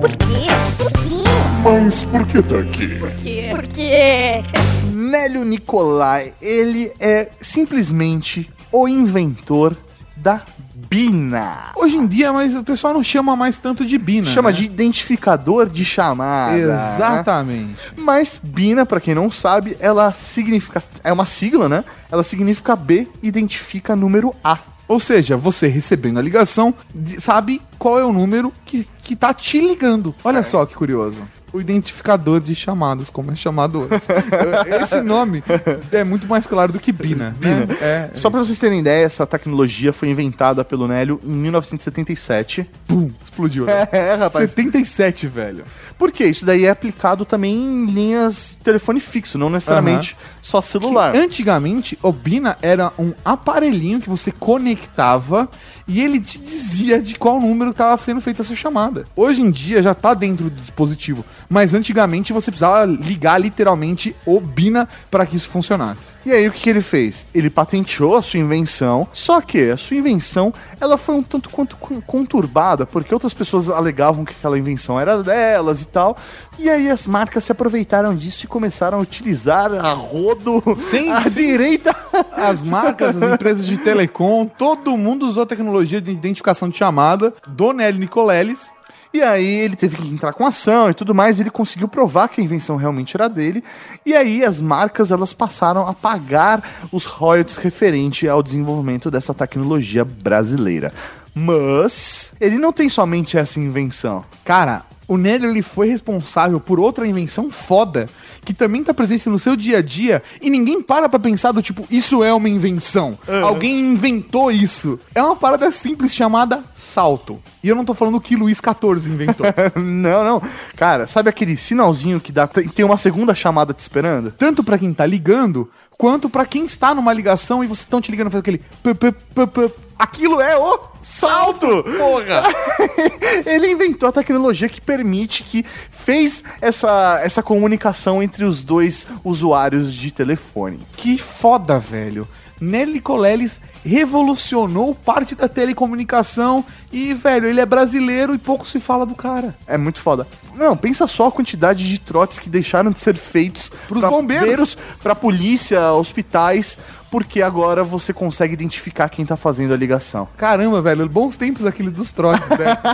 [0.00, 0.48] Por quê?
[0.78, 1.20] Por quê?
[1.62, 2.98] Mas por que tá aqui?
[2.98, 3.48] Por quê?
[3.50, 4.44] Por quê?
[4.92, 9.76] Nélio Nicolai, ele é simplesmente o inventor
[10.16, 10.42] da
[10.90, 11.70] Bina.
[11.76, 14.26] Hoje em dia, mas o pessoal não chama mais tanto de Bina.
[14.26, 14.56] Chama né?
[14.56, 16.58] de identificador de chamada.
[16.58, 17.76] Exatamente.
[17.96, 20.82] Mas Bina, pra quem não sabe, ela significa.
[21.04, 21.84] É uma sigla, né?
[22.10, 24.58] Ela significa B, identifica número A.
[24.88, 26.74] Ou seja, você recebendo a ligação,
[27.20, 30.12] sabe qual é o número que, que tá te ligando.
[30.24, 31.22] Olha só que curioso.
[31.52, 33.90] O identificador de chamadas, como é chamado hoje.
[34.82, 35.42] Esse nome
[35.90, 37.34] é muito mais claro do que Bina.
[37.38, 37.66] Bina.
[37.66, 37.76] Né?
[37.80, 42.68] É, Só pra vocês terem ideia, essa tecnologia foi inventada pelo Nélio em 1977.
[42.86, 43.66] pum, explodiu.
[43.66, 43.88] né?
[44.00, 44.52] É, rapaz.
[44.52, 45.64] 77, velho.
[45.98, 46.26] Por quê?
[46.26, 51.14] Isso daí é aplicado também em linhas de telefone fixo, não necessariamente só celular.
[51.14, 55.48] Antigamente, o Bina era um aparelhinho que você conectava
[55.90, 59.06] e ele te dizia de qual número estava sendo feita essa chamada.
[59.16, 64.40] Hoje em dia já tá dentro do dispositivo, mas antigamente você precisava ligar literalmente o
[64.40, 66.10] Bina para que isso funcionasse.
[66.24, 67.26] E aí o que, que ele fez?
[67.34, 71.76] Ele patenteou a sua invenção, só que a sua invenção ela foi um tanto quanto
[71.76, 76.16] con- conturbada, porque outras pessoas alegavam que aquela invenção era delas e tal.
[76.62, 81.22] E aí as marcas se aproveitaram disso e começaram a utilizar a rodo Sim, à
[81.22, 81.46] sim.
[81.46, 81.96] direita.
[82.32, 87.72] As marcas, as empresas de telecom, todo mundo usou tecnologia de identificação de chamada do
[87.72, 88.70] Nelly Nicoleles.
[89.12, 92.28] E aí ele teve que entrar com ação e tudo mais, e ele conseguiu provar
[92.28, 93.64] que a invenção realmente era dele.
[94.04, 100.04] E aí as marcas elas passaram a pagar os royalties referente ao desenvolvimento dessa tecnologia
[100.04, 100.92] brasileira.
[101.34, 104.22] Mas ele não tem somente essa invenção.
[104.44, 108.08] Cara, o Nélio ele foi responsável por outra invenção foda
[108.44, 111.60] que também tá presente no seu dia a dia e ninguém para pra pensar do
[111.60, 113.18] tipo, isso é uma invenção.
[113.42, 114.98] Alguém inventou isso.
[115.14, 117.42] É uma parada simples chamada salto.
[117.62, 119.46] E eu não tô falando que Luiz XIV inventou.
[119.76, 120.42] não, não.
[120.76, 122.46] Cara, sabe aquele sinalzinho que dá.
[122.46, 124.30] Tem tem uma segunda chamada te esperando?
[124.30, 125.68] Tanto pra quem tá ligando,
[125.98, 129.12] quanto pra quem está numa ligação e vocês estão te ligando faz aquele p, p,
[129.12, 129.70] p.
[130.00, 131.84] Aquilo é o salto!
[131.84, 132.42] Porra!
[133.44, 139.92] Ele inventou a tecnologia que permite que fez essa, essa comunicação entre os dois usuários
[139.92, 140.80] de telefone.
[140.96, 142.26] Que foda, velho.
[142.58, 149.06] Nelly Coleles revolucionou parte da telecomunicação e, velho, ele é brasileiro e pouco se fala
[149.06, 149.54] do cara.
[149.66, 150.26] É muito foda.
[150.54, 154.76] Não, pensa só a quantidade de trotes que deixaram de ser feitos Pros pra bombeiros.
[155.02, 156.76] pra polícia, hospitais,
[157.10, 160.28] porque agora você consegue identificar quem tá fazendo a ligação.
[160.36, 162.78] Caramba, velho, bons tempos aquele dos trotes, né?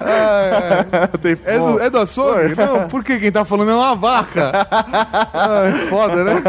[0.00, 0.86] Ah,
[1.22, 2.54] é, é do, é do açougue?
[2.56, 4.52] Não, por que quem tá falando é uma vaca?
[4.70, 6.42] Ah, é foda, né?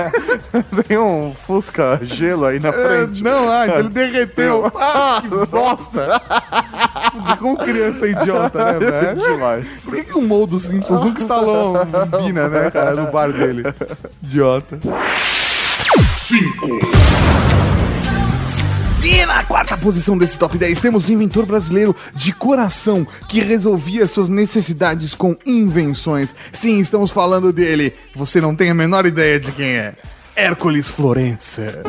[0.88, 3.24] Tem um Fusca gelo aí na É, frente.
[3.24, 4.72] não, ah, ele derreteu.
[4.76, 6.22] Ah, que bosta!
[7.40, 9.32] Com criança idiota, né, velho?
[9.32, 9.68] Demais.
[9.84, 13.32] Por que, que o Mo dos Simpsons nunca instalou um Bina, né, cara, no bar
[13.32, 13.64] dele?
[14.24, 14.80] Idiota.
[16.28, 16.80] 5,
[19.02, 24.06] E na quarta posição desse top 10 temos um inventor brasileiro de coração que resolvia
[24.06, 26.36] suas necessidades com invenções.
[26.52, 27.94] Sim, estamos falando dele.
[28.14, 29.94] Você não tem a menor ideia de quem é.
[30.36, 31.82] Hércules Florença.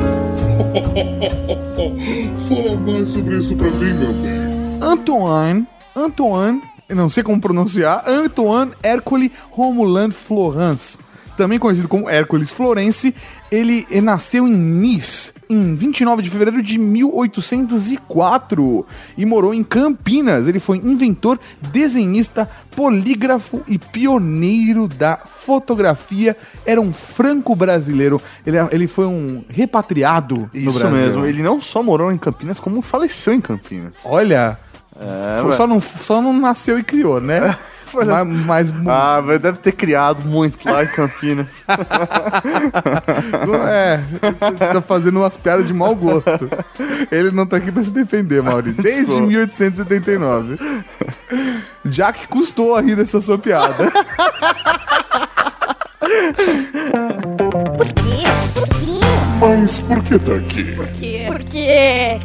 [2.47, 4.79] fala mais sobre isso pra mim, meu bem.
[4.81, 10.97] Antoine, Antoine, não sei como pronunciar, Antoine Hércules Romuland Florence,
[11.39, 13.15] também conhecido como Hércules Florence,
[13.51, 18.85] ele nasceu em Nice em 29 de fevereiro de 1804
[19.17, 20.47] e morou em Campinas.
[20.47, 21.39] Ele foi inventor,
[21.71, 26.37] desenhista, polígrafo e pioneiro da fotografia.
[26.65, 28.21] Era um franco-brasileiro.
[28.45, 30.97] Ele, era- ele foi um repatriado no Isso Brasil.
[30.97, 31.25] mesmo.
[31.25, 34.01] Ele não só morou em Campinas, como faleceu em Campinas.
[34.05, 34.57] Olha,
[35.01, 37.57] É, só, não, só não nasceu e criou, né?
[37.93, 41.47] mas, mas Ah, mas deve ter criado muito lá em Campinas.
[43.67, 43.99] é,
[44.73, 46.49] tá fazendo umas piadas de mau gosto.
[47.11, 48.81] Ele não tá aqui pra se defender, Maurício.
[48.81, 50.57] Desde 1879.
[51.85, 53.91] Já que custou a rir dessa sua piada.
[57.77, 58.23] Por quê?
[58.55, 59.05] Por quê?
[59.39, 60.75] Mas por que tá aqui?
[61.27, 62.19] Por quê?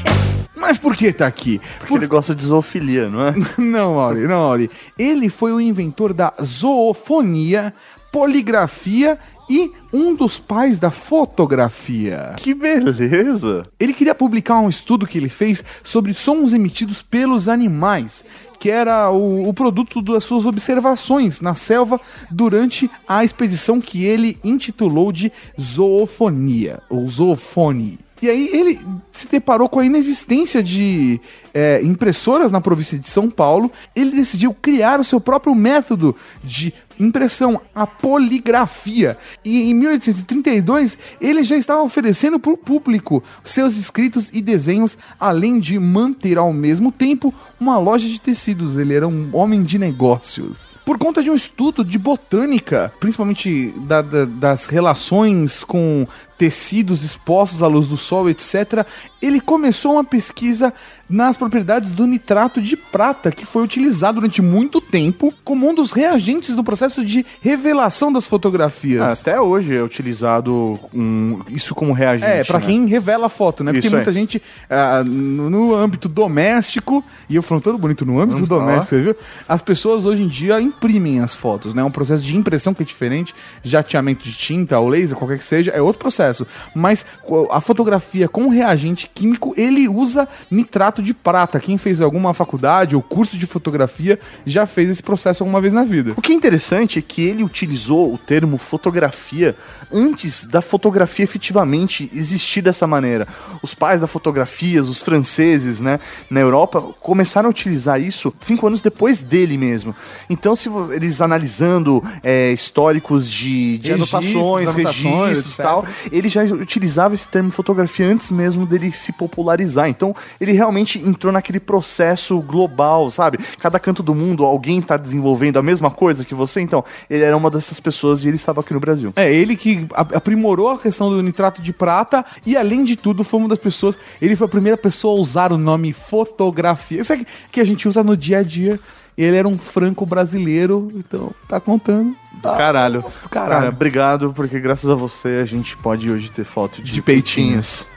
[0.66, 1.61] Mas por que tá aqui?
[1.79, 3.35] Porque ele gosta de zoofilia, não é?
[3.61, 4.70] Não, Mauri, não, Mauri.
[4.98, 7.74] Ele foi o inventor da zoofonia,
[8.11, 9.18] poligrafia
[9.50, 12.33] e um dos pais da fotografia.
[12.38, 13.64] Que beleza!
[13.79, 18.24] Ele queria publicar um estudo que ele fez sobre sons emitidos pelos animais,
[18.59, 22.00] que era o, o produto das suas observações na selva
[22.31, 27.98] durante a expedição que ele intitulou de Zoofonia, ou Zoofone.
[28.24, 28.80] E aí ele
[29.12, 31.20] se deparou com a inexistência de
[31.52, 33.70] é, impressoras na província de São Paulo.
[33.94, 39.18] Ele decidiu criar o seu próprio método de impressão, a poligrafia.
[39.44, 45.60] E em 1832 ele já estava oferecendo para o público seus escritos e desenhos, além
[45.60, 47.34] de manter ao mesmo tempo
[47.64, 48.77] uma loja de tecidos.
[48.77, 50.74] Ele era um homem de negócios.
[50.85, 57.62] Por conta de um estudo de botânica, principalmente da- da- das relações com tecidos expostos
[57.62, 58.85] à luz do sol, etc.,
[59.22, 60.74] ele começou uma pesquisa
[61.09, 65.92] nas propriedades do nitrato de prata, que foi utilizado durante muito tempo como um dos
[65.92, 69.00] reagentes do processo de revelação das fotografias.
[69.03, 72.31] Ah, Até hoje é utilizado um- isso como reagente.
[72.33, 72.66] É, pra né?
[72.66, 73.72] quem revela a foto, né?
[73.72, 74.14] Porque Isso muita aí.
[74.14, 79.02] gente, ah, no, no âmbito doméstico, e eu falando bonito, no âmbito Vamos doméstico, você
[79.02, 79.16] viu?
[79.48, 81.82] As pessoas hoje em dia imprimem as fotos, né?
[81.82, 85.44] É um processo de impressão que é diferente, jateamento de tinta ou laser, qualquer que
[85.44, 86.46] seja, é outro processo.
[86.74, 87.04] Mas
[87.50, 91.60] a fotografia com reagente químico, ele usa nitrato de prata.
[91.60, 95.84] Quem fez alguma faculdade ou curso de fotografia já fez esse processo alguma vez na
[95.84, 96.14] vida.
[96.16, 99.56] O que é interessante é que ele utilizou o termo fotografia
[99.92, 103.27] antes da fotografia efetivamente existir dessa maneira.
[103.62, 108.81] Os pais da fotografia, os franceses, né, na Europa, começaram a utilizar isso cinco anos
[108.81, 109.94] depois dele mesmo.
[110.29, 117.14] Então, se eles analisando é, históricos de, de anotações, registros e tal, ele já utilizava
[117.14, 119.88] esse termo fotografia antes mesmo dele se popularizar.
[119.88, 123.38] Então, ele realmente entrou naquele processo global, sabe?
[123.59, 126.61] Cada canto do mundo, alguém tá desenvolvendo a mesma coisa que você.
[126.61, 129.12] Então, ele era uma dessas pessoas e ele estava aqui no Brasil.
[129.16, 133.40] É, ele que aprimorou a questão do nitrato de prata e, além de tudo, foi
[133.40, 133.98] uma das pessoas.
[134.20, 137.00] Ele foi a primeira pessoa a usar o nome fotografia.
[137.00, 138.78] Isso é que, a gente usa no dia a dia.
[139.16, 142.14] Ele era um franco brasileiro, então tá contando.
[142.42, 142.56] Tá.
[142.56, 143.04] Caralho.
[143.30, 143.60] Caralho.
[143.60, 147.87] Cara, obrigado, porque graças a você a gente pode hoje ter foto de, De peitinhos.
[147.87, 147.93] Você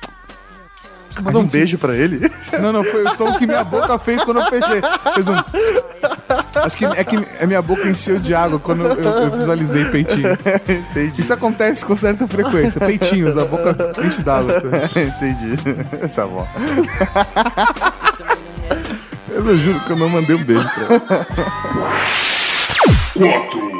[1.21, 2.31] mandou um gente- beijo pra ele?
[2.61, 4.81] Não, não, foi o som que minha boca fez quando eu fechei.
[5.13, 5.33] Fez um.
[6.63, 10.37] Acho que é que a minha boca encheu de água quando eu, eu visualizei peitinhos.
[10.67, 11.21] Entendi.
[11.21, 12.79] Isso acontece com certa frequência.
[12.81, 14.55] Peitinhos, a boca enche d'água.
[14.95, 16.09] Entendi.
[16.15, 16.47] tá bom.
[19.29, 21.27] Eu não juro que eu não mandei um beijo pra ela.
[23.13, 23.71] 4,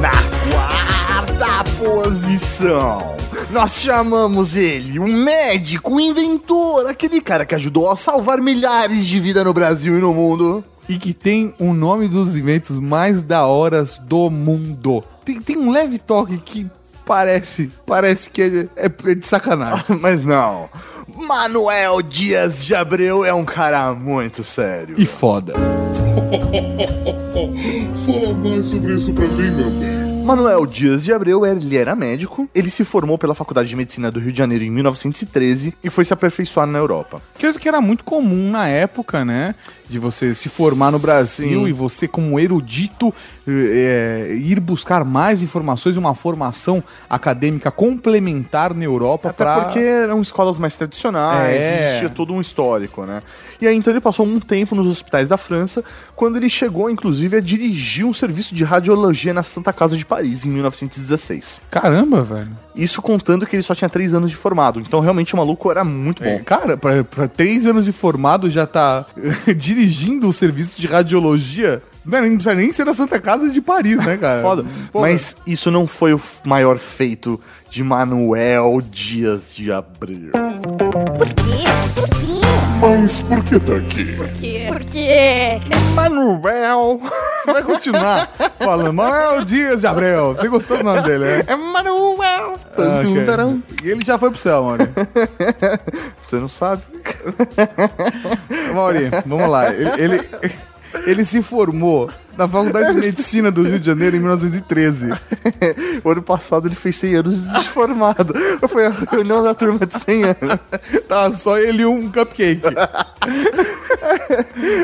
[0.00, 0.10] Na
[0.52, 3.16] quarta posição,
[3.50, 9.18] nós chamamos ele, um médico, um inventor, aquele cara que ajudou a salvar milhares de
[9.18, 10.62] vidas no Brasil e no mundo.
[10.88, 15.04] E que tem o nome dos eventos mais da horas do mundo.
[15.24, 16.66] Tem, tem um leve toque que
[17.04, 19.96] parece, parece que é, é- é de sacanagem.
[20.00, 20.68] Mas não,
[21.14, 24.94] Manuel Dias de Abreu é um cara muito sério.
[24.96, 25.52] E foda.
[28.06, 29.97] fala mais sobre isso pra mim, meu bem.
[30.28, 34.20] Manuel Dias de Abreu, ele era médico, ele se formou pela Faculdade de Medicina do
[34.20, 37.22] Rio de Janeiro em 1913 e foi se aperfeiçoar na Europa.
[37.40, 39.54] Coisa que era muito comum na época, né?
[39.88, 41.68] De você se formar no Brasil Sim.
[41.68, 43.12] e você, como erudito,
[43.46, 49.60] eh, eh, ir buscar mais informações e uma formação acadêmica complementar na Europa Até pra...
[49.62, 51.88] porque eram escolas mais tradicionais, É.
[51.90, 53.22] existia todo um histórico, né?
[53.60, 55.82] E aí então ele passou um tempo nos hospitais da França,
[56.14, 60.44] quando ele chegou, inclusive, a dirigir um serviço de radiologia na Santa Casa de Paris,
[60.44, 61.60] em 1916.
[61.70, 62.50] Caramba, velho.
[62.74, 65.82] Isso contando que ele só tinha três anos de formado, então realmente o maluco era
[65.82, 66.28] muito bom.
[66.28, 69.04] É, cara, pra, pra três anos de formado já tá
[69.78, 71.80] dirigindo o serviço de radiologia.
[72.04, 74.42] Não, não precisa nem ser na Santa Casa de Paris, né, cara?
[74.42, 74.64] Foda.
[74.92, 80.32] Pô, Mas isso não foi o maior feito de Manuel Dias de Abreu.
[80.32, 81.64] Por quê?
[81.94, 82.47] Por quê?
[82.80, 84.16] Mas por que tá aqui?
[84.68, 85.60] Porque.
[85.94, 87.00] Manuel!
[87.44, 90.34] Você vai continuar falando Manuel Dias de Abreu.
[90.36, 91.44] Você gostou do nome dele, né?
[91.48, 92.54] É Manuel!
[92.72, 93.26] Ah, Tum, ok.
[93.26, 93.62] taram.
[93.82, 94.88] E ele já foi pro céu, Mauri.
[96.24, 96.82] Você não sabe?
[98.74, 99.72] Mauri, vamos lá.
[99.74, 100.28] Ele, ele,
[101.06, 105.08] ele se formou na Faculdade de Medicina do Rio de Janeiro em 1913.
[106.04, 108.32] O ano passado ele fez 100 anos de formado.
[108.68, 110.58] Foi a reunião da turma de 100 anos.
[111.08, 112.62] Tá, só ele e um cupcake.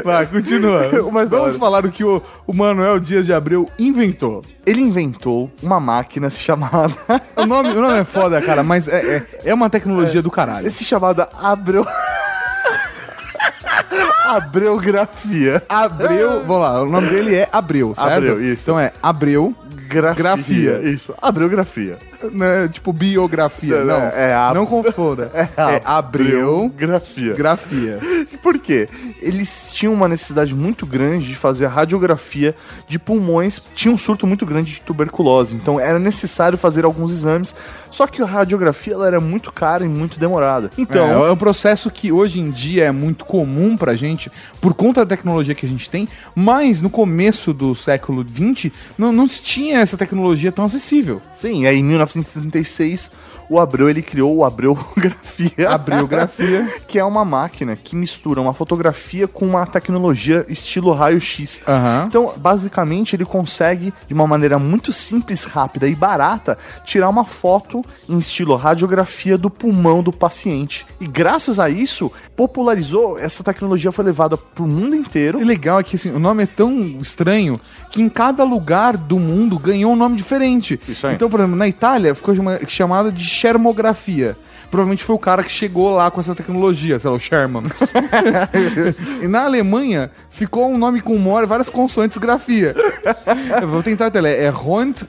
[0.03, 0.89] Vai, continua.
[0.89, 4.43] Da Vamos falar o que o, o Manuel Dias de Abreu inventou.
[4.67, 6.95] Ele inventou uma máquina chamada.
[7.37, 10.67] O nome, o nome é foda, cara, mas é, é, é uma tecnologia do caralho.
[10.67, 11.87] Esse chamada Abreu.
[14.25, 15.63] Abreografia.
[15.69, 18.11] Abreu, vamos lá, o nome dele é Abreu, certo?
[18.11, 18.63] Abreu, isso.
[18.63, 19.55] Então é Abreu,
[19.89, 20.15] Grafia.
[20.15, 20.81] Grafia.
[20.83, 21.15] Isso.
[21.21, 21.99] Abreografia.
[22.33, 25.31] Né, tipo biografia, Não, não, é a- não confunda.
[25.57, 27.35] É, Abreu, Grafia.
[27.35, 27.99] grafia.
[28.43, 28.89] Por quê?
[29.21, 32.55] Eles tinham uma necessidade muito grande de fazer a radiografia
[32.89, 33.61] de pulmões.
[33.75, 35.55] Tinha um surto muito grande de tuberculose.
[35.55, 37.55] Então era necessário fazer alguns exames.
[37.91, 40.71] Só que a radiografia ela era muito cara e muito demorada.
[40.77, 41.25] Então.
[41.25, 45.05] é, é um processo que hoje em dia é muito comum pra gente, por conta
[45.05, 49.41] da tecnologia que a gente tem, mas no começo do século XX não, não se
[49.43, 51.21] tinha essa tecnologia tão acessível.
[51.33, 53.11] Sim, aí em 1936
[53.49, 55.69] o Abreu ele criou o Abreografia.
[55.71, 56.75] Abreografia.
[56.89, 61.61] que é uma máquina que mistura uma fotografia com uma tecnologia estilo raio-x.
[61.67, 62.05] Aham.
[62.09, 67.83] Então, basicamente, ele consegue, de uma maneira muito simples, rápida e barata, tirar uma foto
[68.09, 70.87] em estilo radiografia do pulmão do paciente.
[71.01, 75.39] E graças a isso, popularizou, essa tecnologia foi levada pro mundo inteiro.
[75.39, 79.19] O legal é que assim, o nome é tão estranho que em cada lugar do
[79.19, 80.81] mundo ganhou um nome diferente.
[80.89, 81.15] Isso aí.
[81.15, 84.37] Então, por exemplo, na Itália ficou chama- chamada de Schermografia.
[84.71, 87.63] Provavelmente foi o cara que chegou lá com essa tecnologia, sei lá, o Sherman.
[89.23, 92.75] e na Alemanha ficou um nome com mora- várias consoantes grafia.
[93.63, 94.39] Eu vou tentar até ler.
[94.41, 95.03] É Rönt,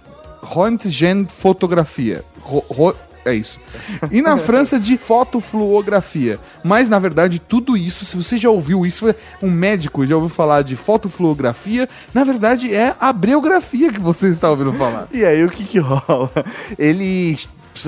[0.44, 2.24] Röntgenfotografia.
[2.42, 3.60] Ro, ro, é isso.
[4.12, 6.40] E na França de fotofluografia.
[6.64, 10.62] Mas, na verdade, tudo isso, se você já ouviu isso, um médico já ouviu falar
[10.62, 15.08] de fotofluografia, na verdade é a abreografia que você está ouvindo falar.
[15.12, 16.30] E aí, o que que rola?
[16.78, 17.40] Ele.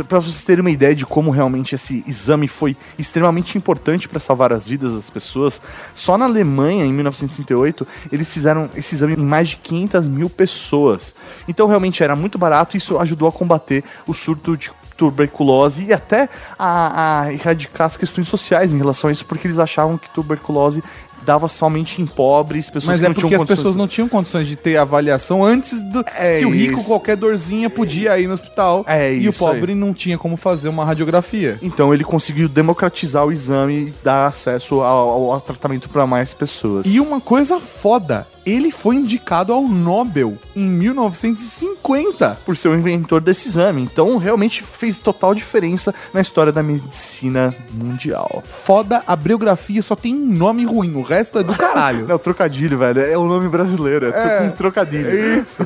[0.08, 4.52] Pra vocês terem uma ideia de como realmente esse exame foi extremamente importante para salvar
[4.52, 5.62] as vidas das pessoas,
[5.94, 11.16] só na Alemanha, em 1938, eles fizeram esse exame em mais de 500 mil pessoas.
[11.48, 15.94] Então, realmente era muito barato e isso ajudou a combater o surto de tuberculose e
[15.94, 16.28] até
[16.58, 20.84] a, a erradicar as questões sociais em relação a isso, porque eles achavam que tuberculose
[21.28, 23.88] dava somente em pobres, pessoas Mas que é não porque tinham as pessoas condições- não
[23.88, 26.88] tinham condições de ter avaliação antes do É que o rico, isso.
[26.88, 28.86] qualquer dorzinha, podia ir no hospital.
[28.88, 29.54] É e o isso aí.
[29.56, 31.60] pobre não tinha como fazer uma radiografia.
[31.62, 36.34] Então ele conseguiu democratizar o exame e dar acesso ao, ao- ao tratamento para mais
[36.34, 36.86] pessoas.
[36.88, 42.38] E uma coisa foda, ele foi indicado ao Nobel em 1950.
[42.46, 43.82] por ser o inventor desse exame.
[43.82, 48.42] Então realmente fez total diferença na história da medicina mundial.
[48.46, 52.06] Foda, a biografia só tem um nome ruim, o resto é do caralho.
[52.08, 53.02] Não, trocadilho, velho.
[53.02, 54.08] É o nome brasileiro.
[54.08, 54.38] É, É.
[54.40, 55.42] com trocadilho.
[55.42, 55.66] Isso.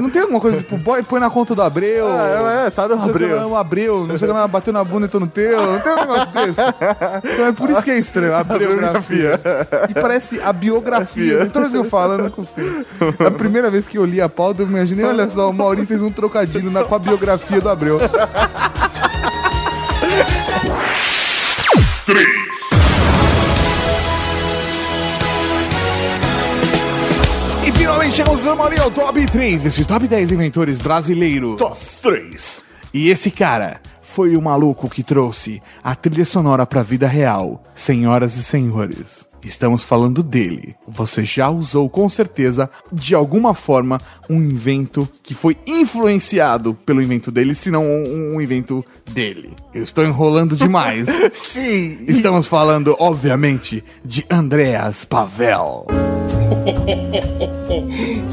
[0.00, 2.06] não tem alguma coisa tipo, boy, põe na conta do Abreu.
[2.08, 3.56] É, é, tá no Não sei o que lá, Abreu.
[3.56, 5.60] Abreu, não sei o que lá, bateu na bunda e tô no teu.
[5.64, 6.60] Não tem um negócio desse.
[7.34, 9.40] Então é por isso que é estranho, a biografia.
[9.88, 11.38] E parece a biografia.
[11.46, 12.84] Toda vez que eu falo, eu não consigo.
[13.26, 16.02] A primeira vez que eu li a pauta, eu imaginei, olha só, o Mauri fez
[16.02, 17.98] um trocadilho na, com a biografia do Abreu.
[22.06, 22.73] E
[28.04, 31.58] finalmente chegamos no Mauri ao top 3, esse top 10 inventores brasileiros.
[32.02, 32.62] Três.
[32.92, 37.62] E esse cara foi o maluco que trouxe a trilha sonora pra vida real.
[37.74, 40.74] Senhoras e senhores, estamos falando dele.
[40.86, 47.30] Você já usou com certeza, de alguma forma, um invento que foi influenciado pelo invento
[47.30, 49.52] dele, se não um, um invento dele.
[49.72, 51.06] Eu estou enrolando demais.
[51.34, 51.98] Sim.
[52.08, 55.86] Estamos falando, obviamente, de Andreas Pavel.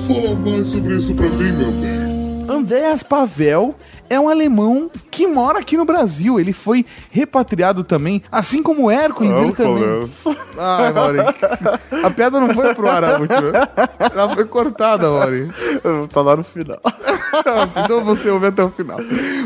[0.07, 2.01] Fala mais sobre isso pra mim, meu bem.
[2.49, 3.75] Andreas Pavel
[4.13, 6.39] é um alemão que mora aqui no Brasil.
[6.39, 10.09] Ele foi repatriado também, assim como o Hércules, ele também.
[10.57, 11.19] Ai, Mauri.
[12.03, 13.03] A piada não foi pro ar.
[13.03, 15.49] Ela foi cortada, Mauri.
[16.11, 16.79] Tá lá no final.
[17.83, 18.99] então você ouve até o final.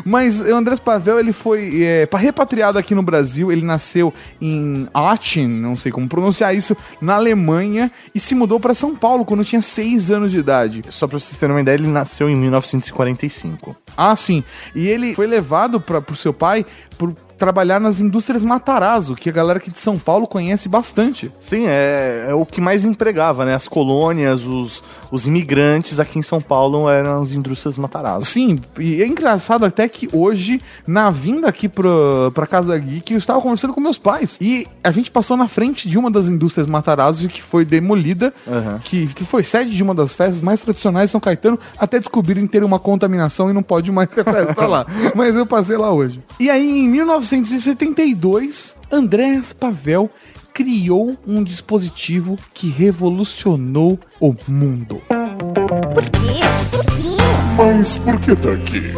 [0.03, 3.51] Mas o Andrés Pavel, ele foi é, pa- repatriado aqui no Brasil.
[3.51, 8.73] Ele nasceu em Aachen, não sei como pronunciar isso, na Alemanha, e se mudou para
[8.73, 10.83] São Paulo quando tinha seis anos de idade.
[10.89, 13.75] Só pra vocês terem uma ideia, ele nasceu em 1945.
[13.97, 14.43] Ah, sim.
[14.73, 16.65] E ele foi levado para pro seu pai
[16.97, 21.31] por trabalhar nas indústrias Matarazzo, que a galera aqui de São Paulo conhece bastante.
[21.39, 23.55] Sim, é, é o que mais empregava, né?
[23.55, 24.81] As colônias, os,
[25.11, 28.25] os imigrantes aqui em São Paulo eram as indústrias Matarazzo.
[28.25, 31.89] Sim, e é engraçado até que hoje, na vinda aqui pra,
[32.33, 34.37] pra Casa Geek, eu estava conversando com meus pais.
[34.39, 38.79] E a gente passou na frente de uma das indústrias Matarazzo que foi demolida, Aham.
[38.83, 42.47] que, que foi sede de uma das festas mais tradicionais de São Caetano, até descobrirem
[42.47, 44.09] ter uma contaminação e não pode mais
[44.67, 44.85] lá.
[45.15, 46.21] Mas eu passei lá hoje.
[46.39, 46.89] E aí, em
[47.31, 50.09] 1972, Andréas Pavel
[50.53, 55.01] criou um dispositivo que revolucionou o mundo.
[55.07, 56.39] Por quê?
[56.71, 57.17] Por quê?
[57.57, 58.91] Mas por que tá aqui?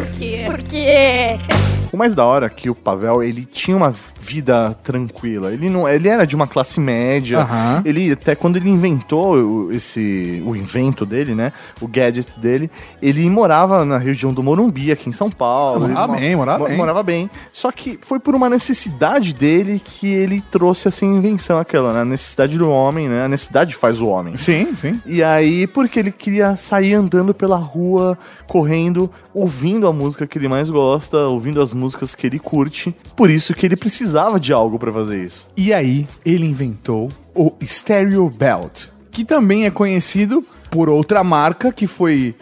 [0.45, 1.76] Por quê?
[1.91, 5.53] O mais da hora é que o Pavel, ele tinha uma vida tranquila.
[5.53, 7.39] Ele não, ele era de uma classe média.
[7.39, 7.81] Aham.
[7.85, 12.69] Ele até quando ele inventou o, esse o invento dele, né, o gadget dele,
[13.01, 15.87] ele morava na região do Morumbi aqui em São Paulo.
[15.87, 16.77] Morava Ele bem, morava mo- bem.
[16.77, 17.29] Morava bem.
[17.53, 22.01] Só que foi por uma necessidade dele que ele trouxe essa invenção aquela, né?
[22.01, 23.25] A necessidade do homem, né?
[23.25, 24.35] A necessidade faz o homem.
[24.35, 24.99] Sim, sim.
[25.05, 28.17] E aí, porque ele queria sair andando pela rua,
[28.47, 32.95] correndo, ouvindo a música que ele mais gosta, ouvindo as músicas que ele curte.
[33.15, 35.47] Por isso que ele precisava de algo pra fazer isso.
[35.55, 41.87] E aí, ele inventou o Stereo Belt, que também é conhecido por outra marca que
[41.87, 42.35] foi.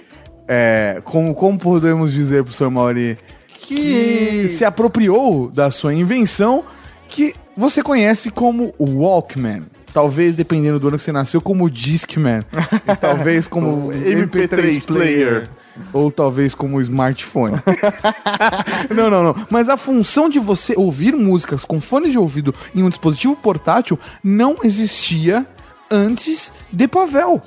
[0.47, 2.69] É, como, como podemos dizer pro Sr.
[2.69, 3.17] Mauri?
[3.67, 6.63] Que se apropriou da sua invenção,
[7.09, 9.63] que você conhece como o Walkman.
[9.91, 12.43] Talvez, dependendo do ano que você nasceu, como o Discman.
[12.87, 14.85] E talvez como O MP3 MP3 player.
[14.85, 15.49] player.
[15.91, 17.61] Ou talvez como smartphone.
[18.93, 19.35] não, não, não.
[19.49, 23.99] Mas a função de você ouvir músicas com fones de ouvido em um dispositivo portátil
[24.23, 25.45] não existia
[25.89, 27.41] antes de Pavel.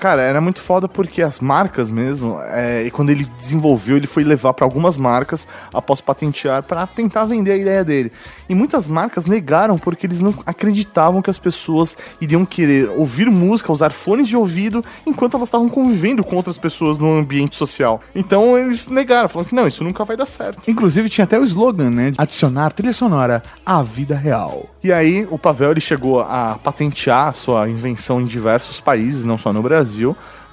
[0.00, 4.22] Cara, era muito foda porque as marcas mesmo, é, e quando ele desenvolveu, ele foi
[4.22, 8.12] levar pra algumas marcas após patentear pra tentar vender a ideia dele.
[8.48, 13.72] E muitas marcas negaram porque eles não acreditavam que as pessoas iriam querer ouvir música,
[13.72, 18.00] usar fones de ouvido enquanto elas estavam convivendo com outras pessoas no ambiente social.
[18.14, 20.60] Então eles negaram, falando que não, isso nunca vai dar certo.
[20.68, 22.12] Inclusive tinha até o slogan, né?
[22.16, 24.64] Adicionar trilha sonora à vida real.
[24.82, 29.36] E aí o Pavel ele chegou a patentear a sua invenção em diversos países, não
[29.36, 29.87] só no Brasil,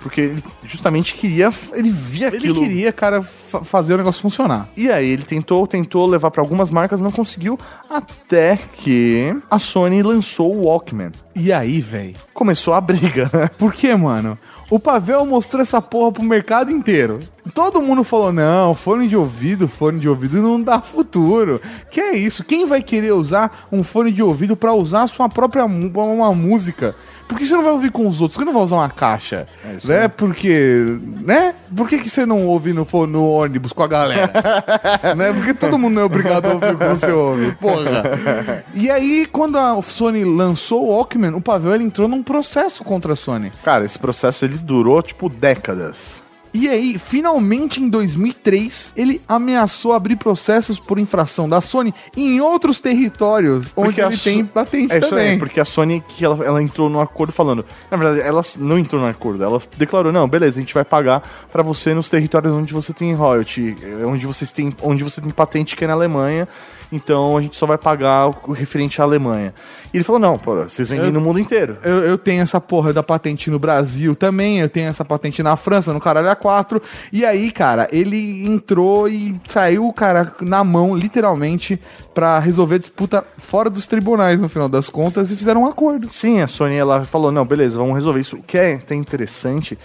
[0.02, 2.60] porque ele justamente queria, ele via Ele aquilo.
[2.62, 4.68] queria, cara, fa- fazer o negócio funcionar.
[4.78, 7.58] E aí ele tentou, tentou levar para algumas marcas, não conseguiu,
[7.90, 11.12] até que a Sony lançou o Walkman.
[11.36, 12.14] E aí, velho?
[12.36, 13.50] Começou a briga, né?
[13.58, 14.38] Por quê, mano?
[14.70, 17.20] O Pavel mostrou essa porra pro mercado inteiro.
[17.54, 21.62] Todo mundo falou: não, fone de ouvido, fone de ouvido não dá futuro.
[21.92, 22.44] Que é isso?
[22.44, 26.96] Quem vai querer usar um fone de ouvido pra usar a sua própria uma música?
[27.28, 28.36] Por que você não vai ouvir com os outros?
[28.36, 29.48] Por que não vai usar uma caixa?
[29.84, 30.08] né?
[30.08, 31.56] Porque, né?
[31.76, 34.32] Por que, que você não ouve no, no ônibus com a galera?
[35.16, 35.34] né?
[35.34, 37.52] Porque todo mundo não é obrigado a ouvir o que você ouve.
[37.54, 38.64] Porra.
[38.74, 43.14] E aí, quando a Sony lançou o Walkman, o Pavel ele entrou num processo contra
[43.14, 43.52] a Sony.
[43.64, 46.25] Cara, esse processo ele durou, tipo, décadas.
[46.58, 52.80] E aí, finalmente em 2003, ele ameaçou abrir processos por infração da Sony em outros
[52.80, 55.32] territórios onde Porque a ele So- tem patente É isso também.
[55.32, 57.66] aí, porque a Sony que ela, ela entrou num acordo falando.
[57.92, 61.22] Na verdade, ela não entrou num acordo, ela declarou: não, beleza, a gente vai pagar
[61.52, 65.32] pra você nos territórios onde você tem royalty, eh, onde, vocês têm, onde você tem
[65.32, 66.48] patente que é na Alemanha.
[66.92, 69.54] Então a gente só vai pagar o referente à Alemanha.
[69.94, 71.78] E ele falou: não, pô, vocês vendem Eu- no mundo inteiro.
[71.84, 75.56] Eu, eu tenho essa porra da patente no Brasil também, eu tenho essa patente na
[75.56, 76.82] França, no caralho A4.
[77.12, 81.80] E aí, cara, ele entrou e saiu, cara, na mão, literalmente,
[82.14, 86.08] pra resolver a disputa fora dos tribunais, no final das contas, e fizeram um acordo.
[86.12, 88.36] Sim, a Sony ela falou: não, beleza, vamos resolver isso.
[88.38, 89.78] O que é até interessante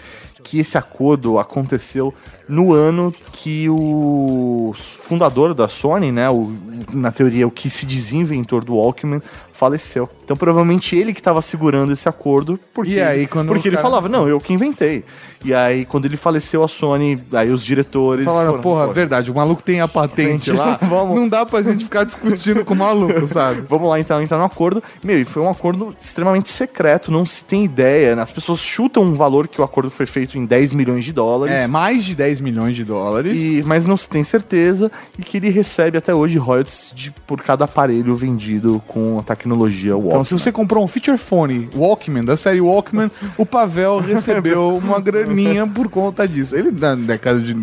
[0.43, 2.15] que esse acordo aconteceu
[2.51, 6.53] no ano que o fundador da Sony, né, o,
[6.93, 9.23] na teoria o que se dizia inventor do Walkman,
[9.53, 10.09] faleceu.
[10.25, 13.89] Então provavelmente ele que estava segurando esse acordo, porque, E aí, quando porque ele cara-
[13.89, 15.05] falava, não, eu que inventei.
[15.45, 19.31] E aí quando ele faleceu a Sony, aí os diretores Falaram, foram, porra, "Pô, verdade,
[19.31, 21.17] o maluco tem a patente lá, Vamos.
[21.17, 23.63] não dá pra gente ficar discutindo com o maluco, sabe?
[23.69, 24.83] Vamos lá então entrar no acordo.
[25.05, 28.17] Meu, e foi um acordo extremamente secreto, não se tem ideia.
[28.17, 28.23] né?
[28.23, 31.55] As pessoas chutam um valor que o acordo foi feito em 10 milhões de dólares.
[31.55, 33.37] É, mais de 10 milhões de dólares.
[33.37, 37.43] E, mas não se tem certeza e que ele recebe até hoje royalties de, por
[37.43, 40.11] cada aparelho vendido com a tecnologia Walkman.
[40.11, 45.01] Então, se você comprou um feature phone Walkman, da série Walkman, o Pavel recebeu uma
[45.01, 46.57] graninha por conta disso.
[46.57, 47.57] Ele, na década de.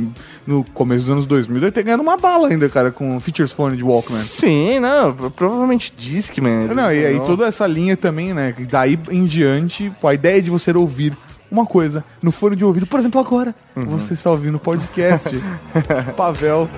[0.45, 3.75] No começo dos anos 2000, ele ter ganhado uma bala ainda, cara, com features phone
[3.75, 4.21] de Walkman.
[4.21, 6.67] Sim, não, provavelmente Discman.
[6.67, 8.55] Não, e aí toda essa linha também, né?
[8.69, 11.17] Daí em diante, a ideia de você ouvir
[11.49, 15.29] uma coisa no fone de ouvido, por exemplo, agora, você está ouvindo o podcast,
[16.15, 16.69] Pavel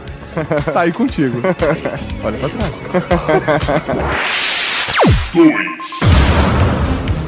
[0.57, 1.39] está aí contigo.
[2.23, 2.73] Olha pra trás.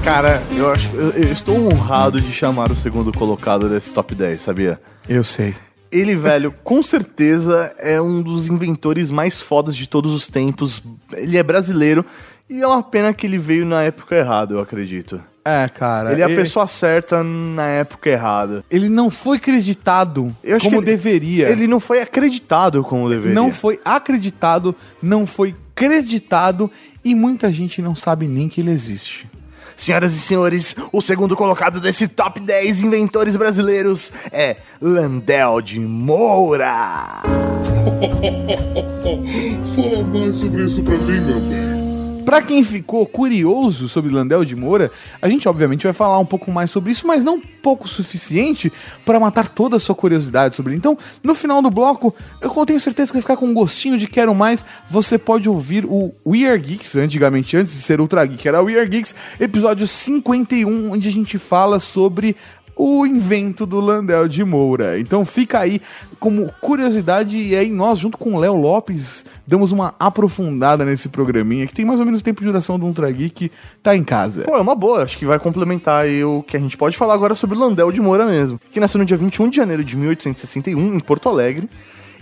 [0.04, 4.42] Cara, eu acho eu, eu estou honrado de chamar o segundo colocado desse top 10,
[4.42, 4.82] sabia?
[5.08, 5.56] Eu sei.
[5.92, 10.82] Ele, velho, com certeza é um dos inventores mais fodas de todos os tempos.
[11.14, 12.06] Ele é brasileiro
[12.52, 15.22] e é uma pena que ele veio na época errada, eu acredito.
[15.44, 16.12] É, cara.
[16.12, 18.64] Ele é a pessoa certa na época errada.
[18.70, 21.50] Ele não foi acreditado Eu acho como que ele- deveria.
[21.50, 23.34] Ele não foi acreditado como deveria.
[23.34, 26.70] não foi acreditado, não foi creditado
[27.04, 29.28] e muita gente não sabe nem que ele existe.
[29.76, 37.22] Senhoras e senhores, o segundo colocado desse top 10 inventores brasileiros é Landel de Moura.
[39.76, 41.71] Fala mais sobre isso pra mim, meu bem.
[42.26, 44.92] Pra quem ficou curioso sobre Landel de Moura,
[45.22, 48.72] a gente obviamente vai falar um pouco mais sobre isso, mas não pouco suficiente
[49.06, 50.78] para matar toda a sua curiosidade sobre ele.
[50.78, 54.08] Então, no final do bloco, eu tenho certeza que vai ficar com um gostinho de
[54.08, 54.66] quero mais.
[54.90, 58.78] Você pode ouvir o We Are Geeks, antigamente, antes de ser Ultra Geek, era We
[58.78, 62.36] Are Geeks, episódio 51, onde a gente fala sobre
[62.76, 65.00] o invento do Landel de Moura.
[65.00, 65.82] Então fica aí
[66.20, 71.68] como curiosidade e aí nós, junto com o Léo Lopes, damos uma aprofundada nesse programinha
[71.68, 73.52] que tem mais ou menos o tempo de duração do Ultra Geek,
[73.82, 74.44] tá em casa.
[74.44, 77.14] Pô, é uma boa, acho que vai complementar aí o que a gente pode falar
[77.14, 78.60] agora sobre Landel de Moura mesmo.
[78.72, 81.70] Que nasceu no dia 21 de janeiro de 1861, em Porto Alegre.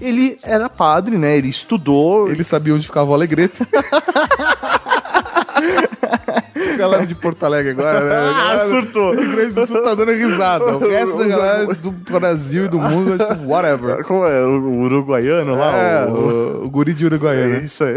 [0.01, 1.37] Ele era padre, né?
[1.37, 2.31] Ele estudou.
[2.31, 3.63] Ele sabia onde ficava o Alegrete.
[6.77, 8.15] galera de Porto Alegre agora, né?
[8.15, 9.11] Ah, surtou.
[9.11, 10.77] Rio Grande do Sul tá dando risada.
[10.77, 14.03] O resto da galera do Brasil e do mundo é tipo, whatever.
[14.05, 14.43] Como é?
[14.45, 15.75] O uruguaiano lá?
[15.75, 16.65] É, o...
[16.65, 17.57] o, guri de Uruguaiana.
[17.57, 17.95] É isso aí.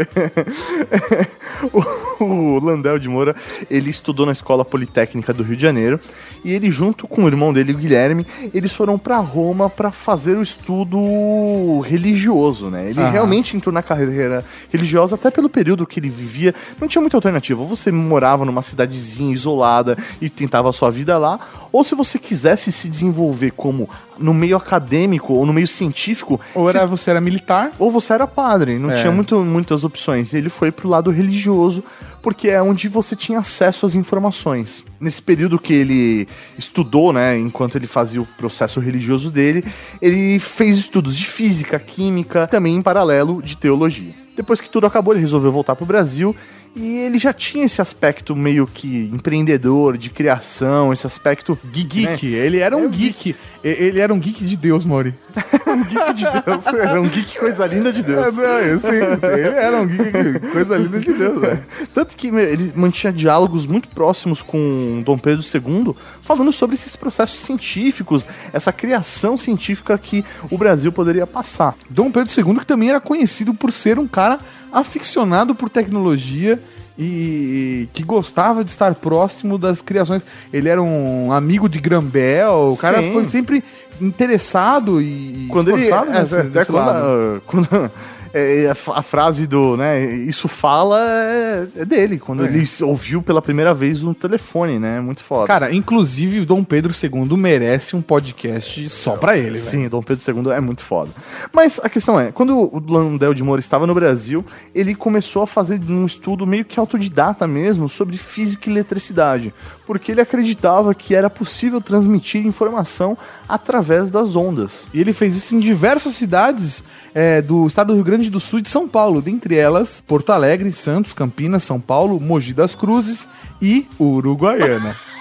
[2.19, 3.35] o, o Landel de Moura,
[3.69, 5.99] ele estudou na Escola Politécnica do Rio de Janeiro
[6.43, 10.35] e ele junto com o irmão dele, o Guilherme, eles foram pra Roma pra fazer
[10.35, 12.89] o estudo religioso, né?
[12.89, 13.11] Ele Aham.
[13.11, 17.63] realmente entrou na carreira religiosa até pelo período que ele vivia, não tinha muita alternativa.
[17.63, 21.39] Você morava numa cidadezinha isolada e tentava a sua vida lá,
[21.71, 26.69] ou se você quisesse se desenvolver como no meio acadêmico ou no meio científico, Ou
[26.69, 29.01] era, você era militar, ou você era padre, não É.
[29.01, 30.33] tinha muito, muitas opções.
[30.33, 31.83] Ele foi pro lado religioso,
[32.21, 34.85] porque é onde você tinha acesso às informações.
[34.99, 36.27] Nesse período que ele
[36.57, 39.65] estudou, né, enquanto ele fazia o processo religioso dele,
[39.99, 44.13] ele fez estudos de física, química, também em paralelo de teologia.
[44.35, 46.35] Depois que tudo acabou, ele resolveu voltar pro Brasil
[46.75, 52.01] e ele já tinha esse aspecto meio que empreendedor, de criação, esse aspecto geek.
[52.03, 52.11] né?
[52.15, 52.27] geek.
[52.33, 53.35] Ele era um É geek.
[53.63, 55.13] E- Ele era um geek de Deus, Mori.
[55.67, 56.65] um geek de Deus.
[56.73, 58.35] Era um geek coisa linda de É, Deus.
[58.37, 61.63] não, eu sei, eu sei, ele era um geek, coisa linda de Deus, né?
[61.93, 66.95] Tanto que meu, ele mantinha diálogos muito próximos com Dom Pedro II, falando sobre esses
[66.95, 71.75] processos científicos, essa criação científica que o Brasil poderia passar.
[71.89, 74.39] Dom Pedro II, que também era conhecido por ser um cara
[74.71, 76.59] aficionado por tecnologia
[76.97, 80.25] e que gostava de estar próximo das criações.
[80.51, 83.13] Ele era um amigo de Grambel, o cara Sim.
[83.13, 83.63] foi sempre
[84.01, 85.81] interessado e Quando ele.
[85.83, 87.91] esforçado é, nesse- até nesse quando, a- quando-
[88.33, 92.47] é, a, fa- a frase do, né, isso fala é, é dele, quando É.
[92.49, 94.99] ele ouviu pela primeira vez no telefone, né?
[94.99, 95.47] Muito foda.
[95.47, 99.57] Cara, inclusive o Dom Pedro II merece um podcast só pra ele.
[99.57, 101.11] Sim, Dom Pedro II é muito foda.
[101.51, 105.47] Mas a questão é, quando o Landel de Moura estava no Brasil, ele começou a
[105.47, 109.53] fazer um estudo meio que autodidata mesmo sobre física e eletricidade,
[109.85, 113.17] porque ele acreditava que era possível transmitir informação
[113.47, 114.87] através das ondas.
[114.93, 118.59] E ele fez isso em diversas cidades é, do estado do Rio Grande do Sul
[118.59, 123.27] e de São Paulo, dentre elas Porto Alegre, Santos, Campinas, São Paulo, Mogi das Cruzes
[123.61, 124.95] e Uruguaiana.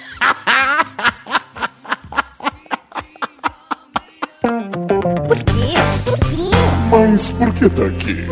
[4.43, 5.75] Por quê?
[6.05, 6.53] Por quê?
[6.91, 8.27] Mas por que tá aqui?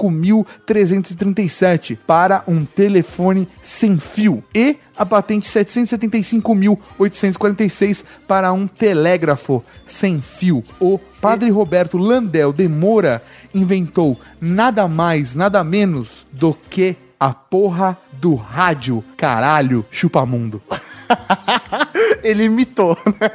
[0.03, 10.65] 775.337 para um telefone sem fio e a patente 775.846 para um telégrafo sem fio.
[10.81, 13.23] O padre Roberto Landel de Moura
[13.55, 19.03] inventou nada mais, nada menos do que a porra do rádio.
[19.17, 20.61] Caralho, chupamundo.
[22.23, 23.31] Ele imitou, né?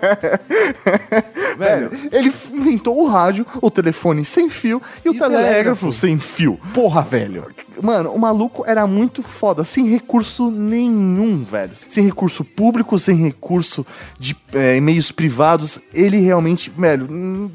[1.58, 5.94] Velho, ele inventou o rádio, o telefone sem fio e o E o telégrafo telégrafo.
[5.94, 6.60] sem fio.
[6.74, 7.46] Porra, velho.
[7.82, 11.72] Mano, o maluco era muito foda, sem recurso nenhum, velho.
[11.76, 13.86] Sem recurso público, sem recurso
[14.20, 15.80] de é, e-mails privados.
[15.94, 17.08] Ele realmente, velho,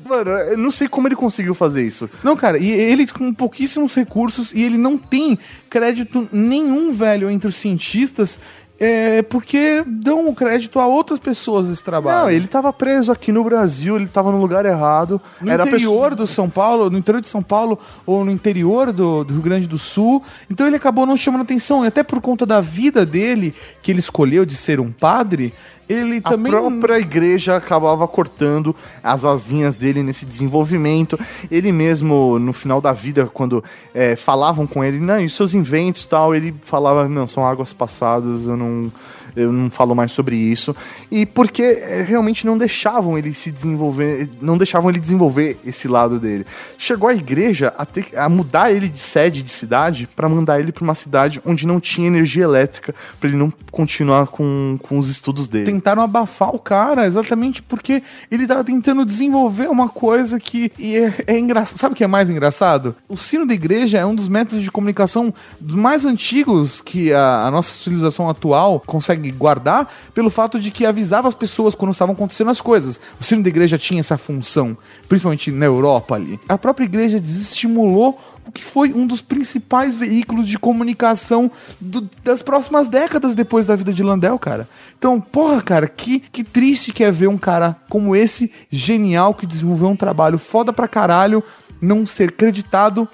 [0.04, 2.08] mano, eu não sei como ele conseguiu fazer isso.
[2.22, 5.38] Não, cara, e ele com pouquíssimos recursos e ele não tem
[5.68, 8.38] crédito nenhum, velho, entre os cientistas,
[8.84, 12.24] é, porque dão o crédito a outras pessoas esse trabalho.
[12.24, 15.20] Não, ele tava preso aqui no Brasil, ele tava no lugar errado.
[15.40, 18.92] No era interior pessoa- do São Paulo, no interior de São Paulo ou no interior
[18.92, 20.20] do, do Rio Grande do Sul.
[20.50, 21.84] Então ele acabou não chamando atenção.
[21.84, 25.54] E até por conta da vida dele, que ele escolheu de ser um padre,
[25.88, 26.52] ele A também.
[26.52, 31.18] própria igreja acabava cortando as asinhas dele nesse desenvolvimento.
[31.50, 33.62] Ele mesmo, no final da vida, quando
[33.94, 37.46] é, falavam com ele, não, e os seus inventos e tal, ele falava, não, são
[37.46, 38.92] águas passadas, eu não,
[39.34, 40.74] eu não falo mais sobre isso.
[41.10, 46.18] E porque é, realmente não deixavam ele se desenvolver, não deixavam ele desenvolver esse lado
[46.18, 46.46] dele.
[46.78, 50.72] Chegou a igreja a, ter, a mudar ele de sede de cidade para mandar ele
[50.72, 55.08] para uma cidade onde não tinha energia elétrica, para ele não continuar com, com os
[55.08, 55.66] estudos dele.
[55.66, 61.38] Tentaram abafar o cara exatamente porque ele tava tentando desenvolver uma coisa que é, é
[61.38, 61.78] engraçado.
[61.78, 62.94] Sabe o que é mais engraçado?
[63.08, 67.50] O sino da igreja é um dos métodos de comunicação mais antigos que a, a
[67.50, 72.50] nossa civilização atual consegue guardar, pelo fato de que avisava as pessoas quando estavam acontecendo
[72.50, 73.00] as coisas.
[73.20, 74.76] O sino da igreja tinha essa função,
[75.08, 76.40] principalmente na Europa ali.
[76.48, 81.50] A própria igreja desestimulou o que foi um dos principais veículos de comunicação
[81.80, 84.68] do- das próximas décadas depois da vida de Landel, cara.
[84.98, 89.46] Então, porra, cara, que, que triste que é ver um cara como esse, genial, que
[89.46, 91.42] desenvolveu um trabalho foda pra caralho,
[91.82, 93.08] não ser creditado,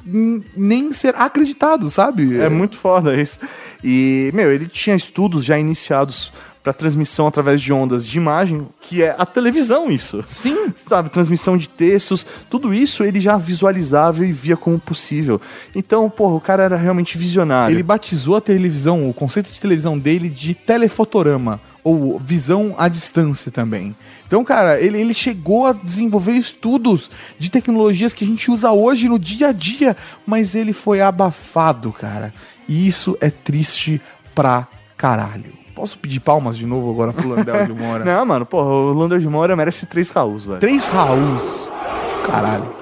[0.54, 2.38] nem ser acreditado, sabe?
[2.38, 3.40] É muito foda isso.
[3.82, 6.30] E, meu, ele tinha estudos já iniciados
[6.62, 10.22] para transmissão através de ondas de imagem, que é a televisão isso.
[10.26, 10.70] Sim.
[10.86, 15.40] Sabe, transmissão de textos, tudo isso ele já visualizava e via como possível.
[15.74, 17.74] Então, porra, o cara era realmente visionário.
[17.74, 23.50] Ele batizou a televisão, o conceito de televisão dele de telefotorama, ou visão à distância
[23.50, 23.96] também.
[24.28, 29.08] Então, cara, ele, ele chegou a desenvolver estudos de tecnologias que a gente usa hoje
[29.08, 32.32] no dia a dia, mas ele foi abafado, cara.
[32.68, 34.00] E isso é triste
[34.34, 34.68] pra
[34.98, 35.56] caralho.
[35.74, 38.04] Posso pedir palmas de novo agora pro Landel de Moura?
[38.04, 40.60] Não, mano, porra, o Landel de Moura merece três Raús, velho.
[40.60, 41.72] Três Raús.
[42.26, 42.76] Caralho.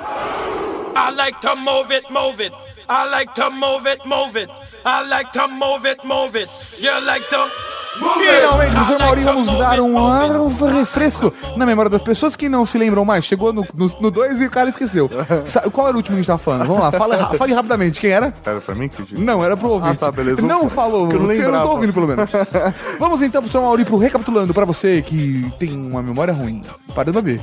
[0.96, 2.52] I like to move it, move it.
[2.88, 4.50] I like to move it, move it.
[4.84, 6.50] I like to move it, move it.
[6.80, 7.65] You like to.
[7.98, 10.30] Finalmente, professor I like Mauri, to vamos dar um ar,
[10.74, 13.24] refresco na memória das pessoas que não se lembram mais.
[13.24, 13.64] Chegou no
[14.10, 15.10] 2 e o cara esqueceu.
[15.46, 16.66] Sa- Qual era o último que a gente tava falando?
[16.66, 18.00] Vamos lá, fala, fale rapidamente.
[18.00, 18.34] Quem era?
[18.44, 19.92] Era pra mim que eu Não, era pro ouvinte.
[20.00, 20.42] Ah, tá, beleza.
[20.42, 21.68] Não falou, eu não porque eu não tô lembrava.
[21.70, 22.30] ouvindo pelo menos.
[22.98, 26.62] Vamos então, professor Mauri, pro recapitulando pra você que tem uma memória ruim.
[26.94, 27.40] Para de beber.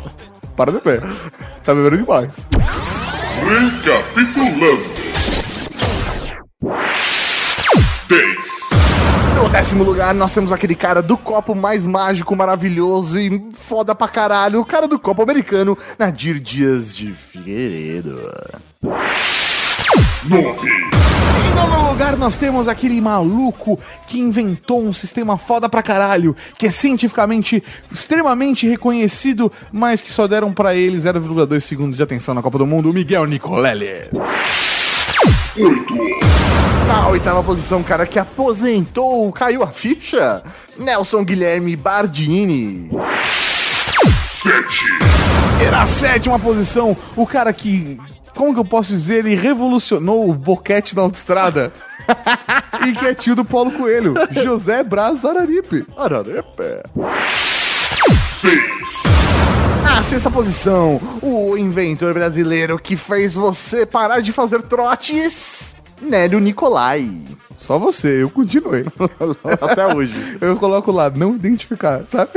[0.56, 1.02] Para de beber.
[1.66, 2.48] Tá bebendo demais.
[3.44, 4.84] Recapitulando.
[8.10, 8.53] 10.
[9.44, 14.08] No décimo lugar, nós temos aquele cara do copo mais mágico, maravilhoso e foda pra
[14.08, 18.22] caralho, o cara do copo americano, Nadir Dias de Figueiredo.
[20.24, 20.70] 9.
[20.70, 23.78] Em nono lugar, nós temos aquele maluco
[24.08, 30.26] que inventou um sistema foda pra caralho, que é cientificamente extremamente reconhecido, mas que só
[30.26, 34.10] deram pra ele 0,2 segundos de atenção na Copa do Mundo, o Miguel Nicolelli.
[35.56, 35.96] 8.
[36.88, 40.42] Na oitava posição, o cara que aposentou, caiu a ficha,
[40.78, 42.90] Nelson Guilherme Bardini.
[44.24, 44.54] 7.
[45.62, 48.00] E na sétima posição, o cara que,
[48.36, 51.72] como que eu posso dizer, ele revolucionou o boquete da autoestrada.
[52.88, 55.86] e que é tio do Paulo Coelho, José Braz Araripe.
[55.96, 56.84] Ararepe.
[58.28, 58.54] 6.
[59.84, 67.10] Na sexta posição, o inventor brasileiro que fez você parar de fazer trotes, Nélio Nicolai.
[67.58, 68.86] Só você, eu continuei.
[69.62, 70.38] Até hoje.
[70.42, 72.32] Eu coloco lá, não identificar, sabe?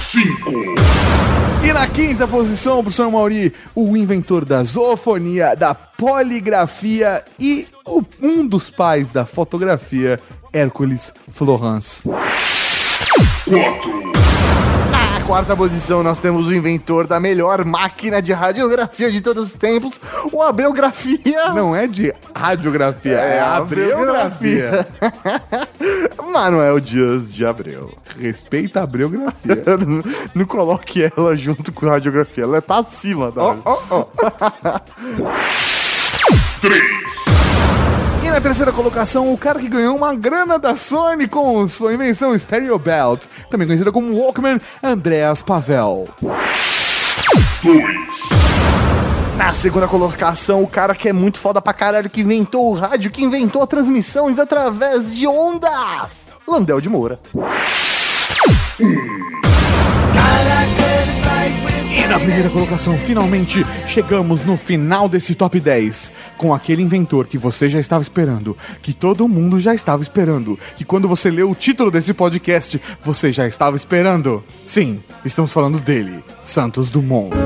[0.00, 0.50] 5.
[1.64, 8.46] E na quinta posição, professor Mauri, o inventor da zoofonia, da poligrafia e o- um
[8.46, 10.18] dos pais da fotografia,
[10.52, 12.02] Hércules Florence.
[12.02, 14.10] 4.
[15.30, 20.00] Quarta posição, nós temos o inventor da melhor máquina de radiografia de todos os tempos,
[20.32, 21.54] o Abreu Grafia.
[21.54, 24.88] Não é de radiografia, é, É abreografia.
[26.32, 27.96] Manuel Dias de Abreu.
[28.18, 29.62] Respeita a abreografia.
[29.86, 30.02] não,
[30.34, 33.54] não coloque ela junto com radiografia, ela tá acima da.
[36.60, 36.80] 3.
[37.26, 37.29] E
[38.40, 42.78] na terceira colocação, o cara que ganhou uma grana da Sony com sua invenção Stereo
[42.78, 46.08] Belt, também conhecida como Walkman, Andreas Pavel.
[47.62, 47.84] 2.
[49.36, 53.10] Na segunda colocação, o cara que é muito foda pra caralho, que inventou o rádio,
[53.10, 56.30] que inventou transmissões através de ondas.
[56.48, 57.20] Landel de Moura.
[61.90, 67.36] E na primeira colocação, finalmente chegamos no final desse top 10 com aquele inventor que
[67.36, 71.54] você já estava esperando, que todo mundo já estava esperando, que quando você leu o
[71.54, 74.42] título desse podcast, você já estava esperando.
[74.66, 77.30] Sim, estamos falando dele, Santos Dumont.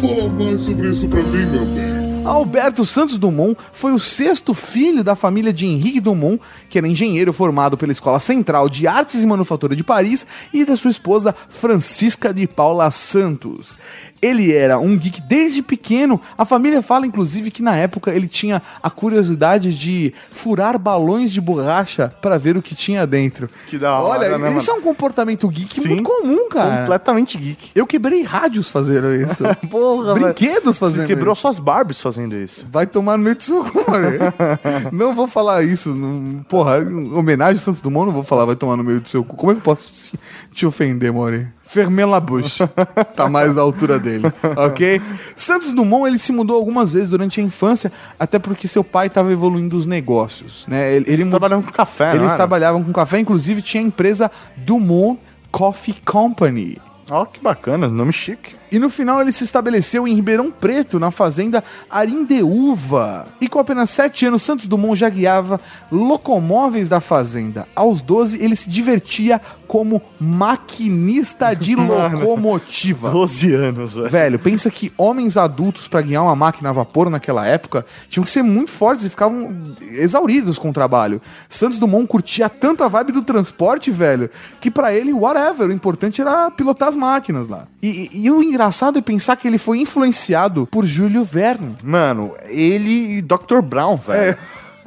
[0.00, 1.97] Fala mais sobre isso pra mim, meu bem.
[2.28, 7.32] Alberto Santos Dumont foi o sexto filho da família de Henrique Dumont, que era engenheiro
[7.32, 12.32] formado pela Escola Central de Artes e Manufatura de Paris, e da sua esposa Francisca
[12.32, 13.78] de Paula Santos.
[14.20, 16.20] Ele era um geek desde pequeno.
[16.36, 21.40] A família fala, inclusive, que na época ele tinha a curiosidade de furar balões de
[21.40, 23.48] borracha para ver o que tinha dentro.
[23.68, 25.88] Que da hora, Olha, né, isso é um comportamento geek Sim.
[25.88, 26.80] muito comum, cara.
[26.80, 27.70] Completamente geek.
[27.74, 29.44] Eu quebrei rádios fazendo isso.
[29.70, 31.42] Porra, Brinquedos Você fazendo quebrou isso.
[31.42, 32.66] suas Barbies fazendo isso.
[32.70, 34.18] Vai tomar no meio do seu cu, mano.
[34.92, 35.90] Não vou falar isso.
[35.94, 39.08] não- Porra, em homenagem a Santos Dumont, não vou falar, vai tomar no meio do
[39.08, 39.36] seu cu.
[39.36, 40.18] Como é que eu posso te-
[40.54, 41.46] te ofender, Mori?
[41.68, 42.66] Fermin Labouche.
[43.14, 44.24] Tá mais da altura dele,
[44.56, 45.00] ok?
[45.36, 49.30] Santos Dumont, ele se mudou algumas vezes durante a infância, até porque seu pai estava
[49.30, 50.94] evoluindo os negócios, né?
[50.94, 55.18] Ele, ele Eles trabalham com café, Eles trabalhavam com café, inclusive tinha a empresa Dumont
[55.50, 56.78] Coffee Company.
[57.10, 58.54] Ó, que bacana, nome chique.
[58.70, 63.26] E no final ele se estabeleceu em Ribeirão Preto, na fazenda Arindeúva.
[63.40, 65.60] E com apenas 7 anos, Santos Dumont já guiava
[65.90, 67.66] locomóveis da fazenda.
[67.74, 73.10] Aos 12, ele se divertia como maquinista de Mano, locomotiva.
[73.10, 74.08] 12 anos, velho.
[74.08, 78.30] Velho, pensa que homens adultos pra guiar uma máquina a vapor naquela época tinham que
[78.30, 81.20] ser muito fortes e ficavam exauridos com o trabalho.
[81.48, 86.20] Santos Dumont curtia tanto a vibe do transporte, velho, que pra ele, whatever, o importante
[86.20, 87.66] era pilotar as máquinas lá.
[87.82, 91.76] E, e- e o engraçado é pensar que ele foi influenciado por Júlio Verne.
[91.84, 93.60] Mano, ele e Dr.
[93.62, 94.36] Brown, velho.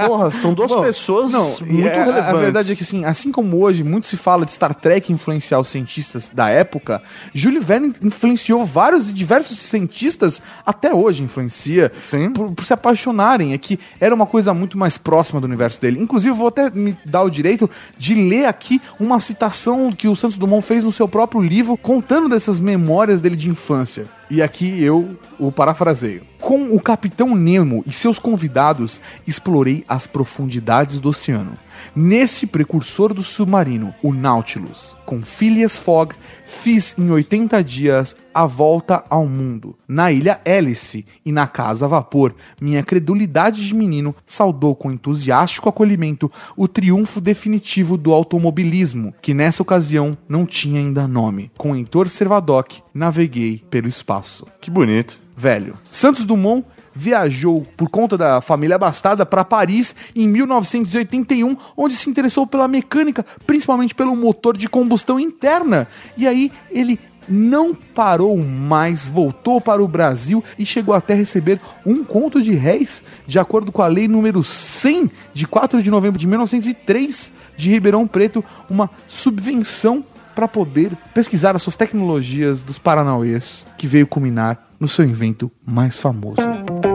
[0.08, 2.30] Porra, são duas Bom, pessoas Não, muito é- relevantes.
[2.30, 5.60] A verdade é que, assim, assim como hoje muito se fala de Star Trek influenciar
[5.60, 7.02] os cientistas da época,
[7.34, 11.92] Júlio Verne influenciou vários e diversos cientistas, até hoje influencia.
[12.34, 13.54] Por, por se apaixonarem.
[13.54, 16.00] É que era uma coisa muito mais próxima do universo dele.
[16.02, 20.16] Inclusive, eu vou até me dar o direito de ler aqui uma citação que o
[20.16, 24.06] Santos Dumont fez no seu próprio livro, contando dessas memórias dele de infância.
[24.30, 26.24] E aqui eu o parafraseio.
[26.42, 31.54] Com o Capitão Nemo e seus convidados, explorei as profundidades do oceano.
[31.96, 36.16] Nesse precursor do submarino, o Nautilus, com Phileas Fogg,
[36.46, 39.76] fiz em 80 dias a volta ao mundo.
[39.88, 45.70] Na ilha Hélice e na casa a vapor, minha credulidade de menino saudou com entusiástico
[45.70, 51.52] acolhimento o triunfo definitivo do automobilismo, que nessa ocasião não tinha ainda nome.
[51.58, 54.46] Com Heitor Servadoc, naveguei pelo espaço.
[54.60, 55.20] Que bonito.
[55.36, 55.78] Velho.
[55.90, 62.46] Santos Dumont viajou por conta da família abastada para Paris em 1981, onde se interessou
[62.46, 65.88] pela mecânica, principalmente pelo motor de combustão interna.
[66.18, 72.04] E aí ele não parou mais, voltou para o Brasil e chegou até receber um
[72.04, 76.28] conto de réis, de acordo com a lei número 100 de 4 de novembro de
[76.28, 80.04] 1903 de Ribeirão Preto, uma subvenção
[80.36, 85.98] para poder pesquisar as suas tecnologias dos Paranauês, que veio culminar no seu invento mais
[85.98, 86.42] famoso.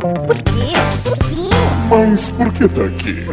[0.07, 0.73] Por quê?
[1.05, 1.57] Por quê?
[1.91, 3.25] Mas por que tá aqui?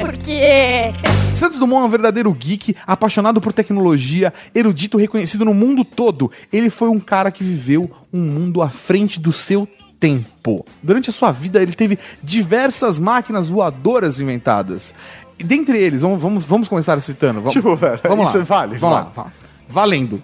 [0.00, 0.92] Por quê?
[1.34, 6.30] Santos Dumont é um verdadeiro geek, apaixonado por tecnologia, erudito reconhecido no mundo todo.
[6.52, 9.66] Ele foi um cara que viveu um mundo à frente do seu
[9.98, 10.64] tempo.
[10.82, 14.94] Durante a sua vida, ele teve diversas máquinas voadoras inventadas.
[15.38, 17.40] E dentre eles, vamos, vamos, vamos começar citando.
[17.40, 18.44] Vamos, Tipo, velho, vamos isso lá.
[18.44, 19.32] vale, Vamos lá.
[19.70, 20.20] Valendo.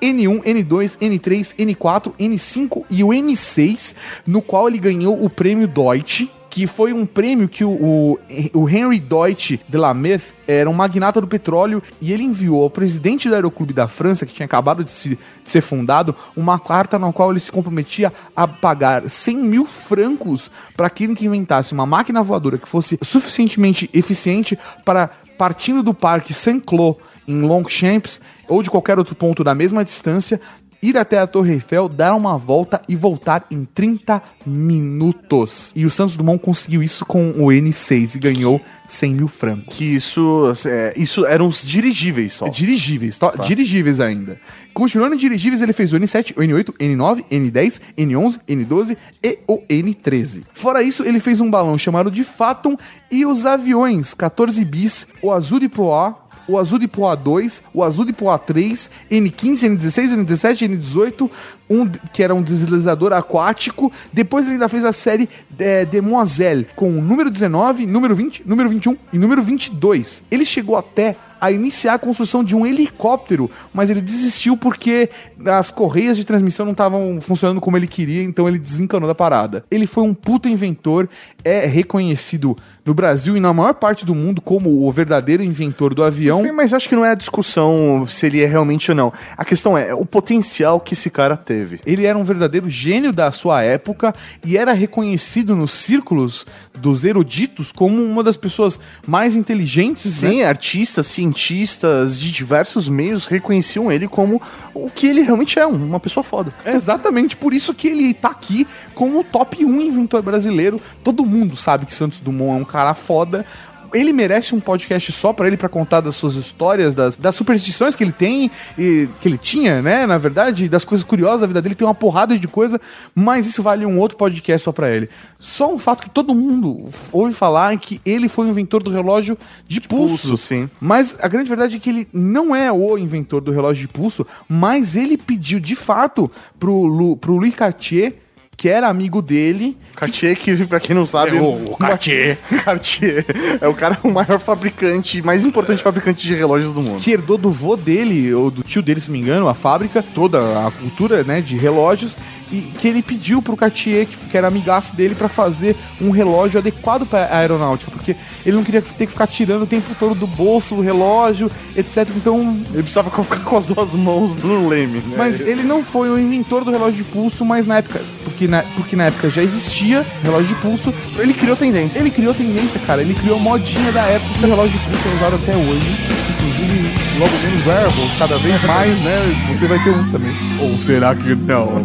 [0.00, 3.94] N1, N2, N3, N4, N5 e o N6,
[4.26, 8.18] no qual ele ganhou o prêmio Deutsche, que foi um prêmio que o, o,
[8.52, 12.68] o Henry Deutsche de la Meth era um magnata do petróleo e ele enviou ao
[12.68, 15.08] presidente do Aeroclube da França, que tinha acabado de, se-
[15.42, 20.50] de ser fundado, uma carta na qual ele se comprometia a pagar 100 mil francos
[20.76, 26.34] para aquele que inventasse uma máquina voadora que fosse suficientemente eficiente para, partindo do Parque
[26.34, 30.40] Saint-Cloud em Longchamps ou de qualquer outro ponto da mesma distância,
[30.82, 35.72] ir até a Torre Eiffel, dar uma volta e voltar em 30 minutos.
[35.76, 39.76] E o Santos Dumont conseguiu isso com o N6 e ganhou 100 mil francos.
[39.76, 42.48] Que isso, é, isso eram os dirigíveis só.
[42.48, 43.30] Dirigíveis, tá?
[43.36, 44.40] dirigíveis ainda.
[44.74, 49.58] Continuando em dirigíveis, ele fez o N7, o N8, N9, N10, N11, N12 e o
[49.68, 50.42] N13.
[50.52, 52.76] Fora isso, ele fez um balão chamado de Phaeton
[53.10, 57.82] e os aviões 14 bis, o Azul de Proa, o Azul de Poa 2, o
[57.82, 61.30] Azul de Poa 3, N15, N16, N17, N18,
[61.68, 63.92] um que era um deslizador aquático.
[64.12, 65.28] Depois ele ainda fez a série
[65.58, 70.22] é, Demoiselle, com o número 19, número 20, número 21 e número 22.
[70.30, 75.10] Ele chegou até a iniciar a construção de um helicóptero, mas ele desistiu porque
[75.44, 79.64] as correias de transmissão não estavam funcionando como ele queria, então ele desencanou da parada.
[79.68, 81.08] Ele foi um puto inventor,
[81.44, 86.02] é reconhecido no Brasil e na maior parte do mundo como o verdadeiro inventor do
[86.02, 86.42] avião.
[86.42, 89.12] Sim, mas acho que não é a discussão se ele é realmente ou não.
[89.36, 91.80] A questão é o potencial que esse cara teve.
[91.86, 94.14] Ele era um verdadeiro gênio da sua época
[94.44, 100.30] e era reconhecido nos círculos dos eruditos como uma das pessoas mais inteligentes, né?
[100.30, 104.40] Sim, artistas, cientistas de diversos meios reconheciam ele como
[104.74, 106.52] o que ele realmente é, uma pessoa foda.
[106.64, 110.80] É exatamente por isso que ele tá aqui como o top 1 inventor brasileiro.
[111.02, 113.44] Todo mundo sabe que Santos Dumont é um cara foda.
[113.92, 117.94] Ele merece um podcast só pra ele pra contar das suas histórias, das, das superstições
[117.94, 120.06] que ele tem e que ele tinha, né?
[120.06, 122.80] Na verdade, das coisas curiosas da vida dele, tem uma porrada de coisa,
[123.14, 125.08] mas isso vale um outro podcast só pra ele.
[125.38, 128.90] Só um fato que todo mundo ouve falar é que ele foi o inventor do
[128.90, 129.36] relógio
[129.66, 130.28] de pulso.
[130.28, 130.70] pulso, sim.
[130.80, 134.26] Mas a grande verdade é que ele não é o inventor do relógio de pulso,
[134.48, 138.14] mas ele pediu de fato pro, Lu, pro Louis Cartier,
[138.62, 139.76] que era amigo dele.
[139.96, 141.36] Cartier, que pra quem não sabe.
[141.36, 142.38] É, o- o Cartier.
[142.64, 143.26] Cartier.
[143.60, 147.00] É o cara, o maior fabricante, mais importante fabricante de relógios do mundo.
[147.00, 150.00] Que herdou do vô dele, ou do tio dele, se não me engano, a fábrica,
[150.14, 152.14] toda a cultura né, de relógios,
[152.52, 157.06] e que ele pediu pro Cartier, que, era amigaço dele, pra fazer um relógio adequado
[157.06, 160.74] pra aeronáutica, porque ele não queria ter que ficar tirando o tempo todo do bolso
[160.74, 162.06] o relógio, etc.
[162.16, 162.40] Então
[162.72, 165.16] Ele precisava ficar com as duas mãos no leme, né?
[165.16, 168.62] Mas ele não foi o inventor do relógio de pulso, mas na época, porque na,
[168.76, 171.98] porque na época já existia relógio de pulso, ele criou tendência.
[171.98, 175.36] ele criou tendência, cara, ele criou modinha da época, o relógio de pulso é usado
[175.36, 175.96] até hoje,
[176.30, 179.44] inclusive logo menos verbos, cada vez mais, né?
[179.48, 180.32] Você vai ter um também.
[180.60, 181.84] Ou será que não?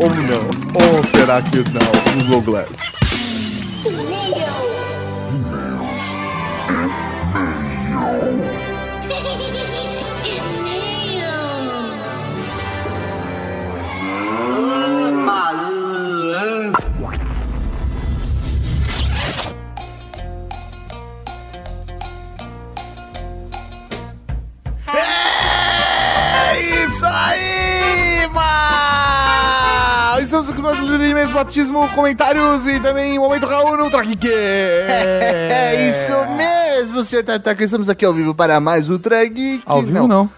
[0.00, 0.96] Ou não?
[0.96, 2.26] Ou será que não?
[2.26, 2.68] Google Glass.
[3.86, 4.36] E-mail.
[7.34, 8.49] E-mail.
[31.50, 34.28] Batismo, comentários e também momento Raul no Geek.
[34.30, 37.64] É isso mesmo, senhor Tartaca.
[37.64, 39.62] Estamos aqui ao vivo para mais Ultra Geek.
[39.66, 40.30] Ao vivo não.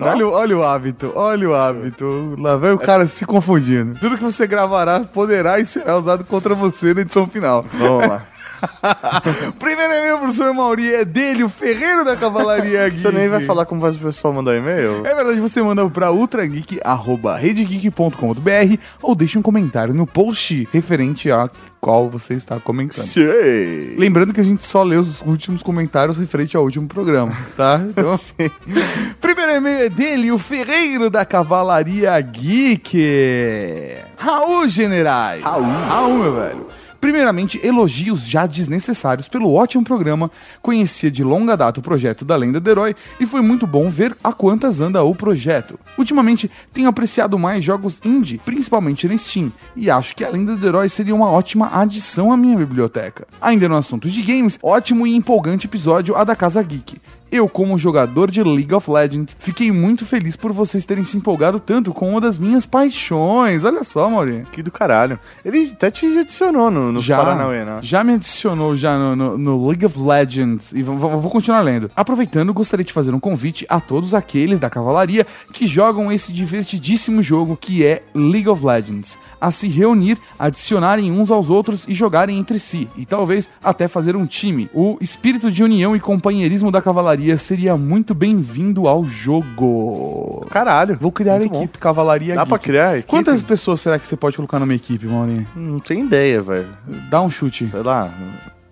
[0.00, 2.34] olha, o- olha o hábito, olha o hábito.
[2.38, 3.98] Lá vai o cara se confundindo.
[4.00, 7.64] Tudo que você gravará poderá e será usado contra você na edição final.
[7.74, 8.22] Vamos lá.
[9.58, 13.02] Primeiro e-mail, professor Mauri, é dele, o Ferreiro da Cavalaria Geek.
[13.02, 15.04] Você nem vai falar como faz o pessoal mandar e-mail?
[15.06, 21.50] É verdade, você manda pra ultrageek.redegeek.com.br ou deixa um comentário no post referente a
[21.80, 23.04] qual você está comentando.
[23.04, 23.94] Sei.
[23.98, 27.80] Lembrando que a gente só lê os últimos comentários referente ao último programa, tá?
[27.88, 28.14] Então,
[29.20, 33.96] primeiro e-mail é dele, o Ferreiro da Cavalaria Geek.
[34.16, 35.42] Raul Generais.
[35.42, 35.64] Raul.
[35.64, 36.66] Raul, meu velho.
[37.02, 40.30] Primeiramente, elogios já desnecessários pelo ótimo programa.
[40.62, 44.16] Conhecia de longa data o projeto da Lenda do Herói e foi muito bom ver
[44.22, 45.76] a quantas anda o projeto.
[45.98, 50.64] Ultimamente, tenho apreciado mais jogos indie, principalmente no Steam, e acho que a Lenda do
[50.64, 53.26] Herói seria uma ótima adição à minha biblioteca.
[53.40, 57.00] Ainda no assunto de games, ótimo e empolgante episódio a da Casa Geek.
[57.32, 61.58] Eu, como jogador de League of Legends, fiquei muito feliz por vocês terem se empolgado
[61.58, 63.64] tanto com uma das minhas paixões.
[63.64, 64.44] Olha só, Maurinho.
[64.52, 65.18] Que do caralho.
[65.42, 67.78] Ele até te adicionou no, no Já, Paranauê, né?
[67.80, 71.90] já me adicionou já no, no- no League of Legends e vou continuar lendo.
[71.96, 77.22] Aproveitando, gostaria de fazer um convite a todos aqueles da cavalaria que jogam esse divertidíssimo
[77.22, 82.38] jogo que é League of Legends, a se reunir, adicionarem uns aos outros e jogarem
[82.38, 84.68] entre si, e talvez até fazer um time.
[84.74, 90.46] O espírito de união e companheirismo da cavalaria seria muito bem-vindo ao jogo.
[90.50, 90.96] Caralho.
[91.00, 91.58] Vou criar a Muito bom.
[91.58, 92.64] equipe Cavalaria Dá pra Geek.
[92.68, 93.08] criar a equipe?
[93.10, 95.46] Quantas pessoas será que você pode colocar numa equipe, Maurinho?
[95.56, 96.68] Não tenho ideia, velho.
[97.10, 97.66] Dá um chute.
[97.68, 98.10] Sei lá,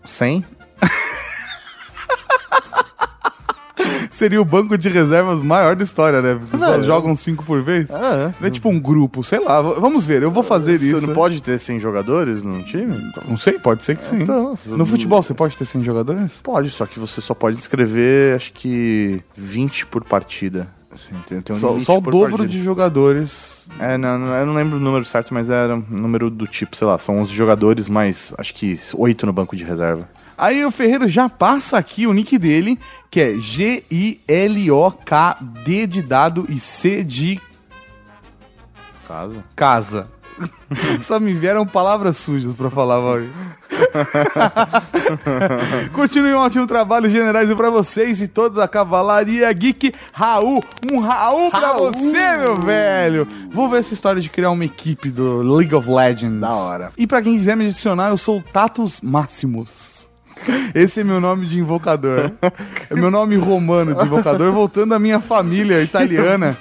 [0.05, 0.44] 100?
[4.21, 6.35] Seria o banco de reservas maior da história, né?
[6.39, 7.91] Porque só jogam cinco por vez.
[7.91, 9.62] Ah, Não é tipo um grupo, sei lá.
[9.62, 11.07] Vamos ver, eu vou fazer Você isso.
[11.07, 12.95] não pode ter 100 jogadores num time?
[13.27, 14.21] Não sei, pode ser que sim.
[14.23, 16.41] Então, no futebol você pode ter 100 jogadores?
[16.43, 20.68] Pode, só que você só pode inscrever, acho que 20 por partida.
[20.93, 22.47] Assim, tem, tem um Só, só o dobro partida.
[22.49, 23.68] de jogadores.
[23.79, 26.77] É, não, não- eu não lembro o número certo, mas era um número do tipo,
[26.77, 30.09] sei lá, são 11 jogadores, mas acho que 8 no banco de reserva.
[30.41, 32.78] Aí o Ferreiro já passa aqui o nick dele,
[33.11, 34.16] que é G-I-L-O-K-D
[35.86, 37.38] de dado e C de
[39.07, 39.45] Caso.
[39.55, 40.11] casa.
[41.03, 43.30] Só me vieram palavras sujas pra falar, Mauri.
[45.93, 49.93] Continue um ótimo trabalho, generais, pra vocês e toda a Cavalaria Geek.
[50.11, 51.93] Raul, um Raul pra Raul.
[51.93, 53.28] você, meu velho.
[53.51, 56.41] Vou ver essa história de criar uma equipe do League of Legends.
[56.41, 56.93] Da hora.
[56.97, 59.99] E pra quem quiser me adicionar, eu sou o Tatus Máximos.
[60.74, 62.30] Esse é meu nome de invocador.
[62.88, 66.57] É meu nome romano de invocador, voltando à minha família italiana,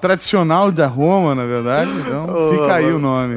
[0.00, 1.90] tradicional da Roma, na verdade.
[2.00, 3.36] Então, fica aí o nome.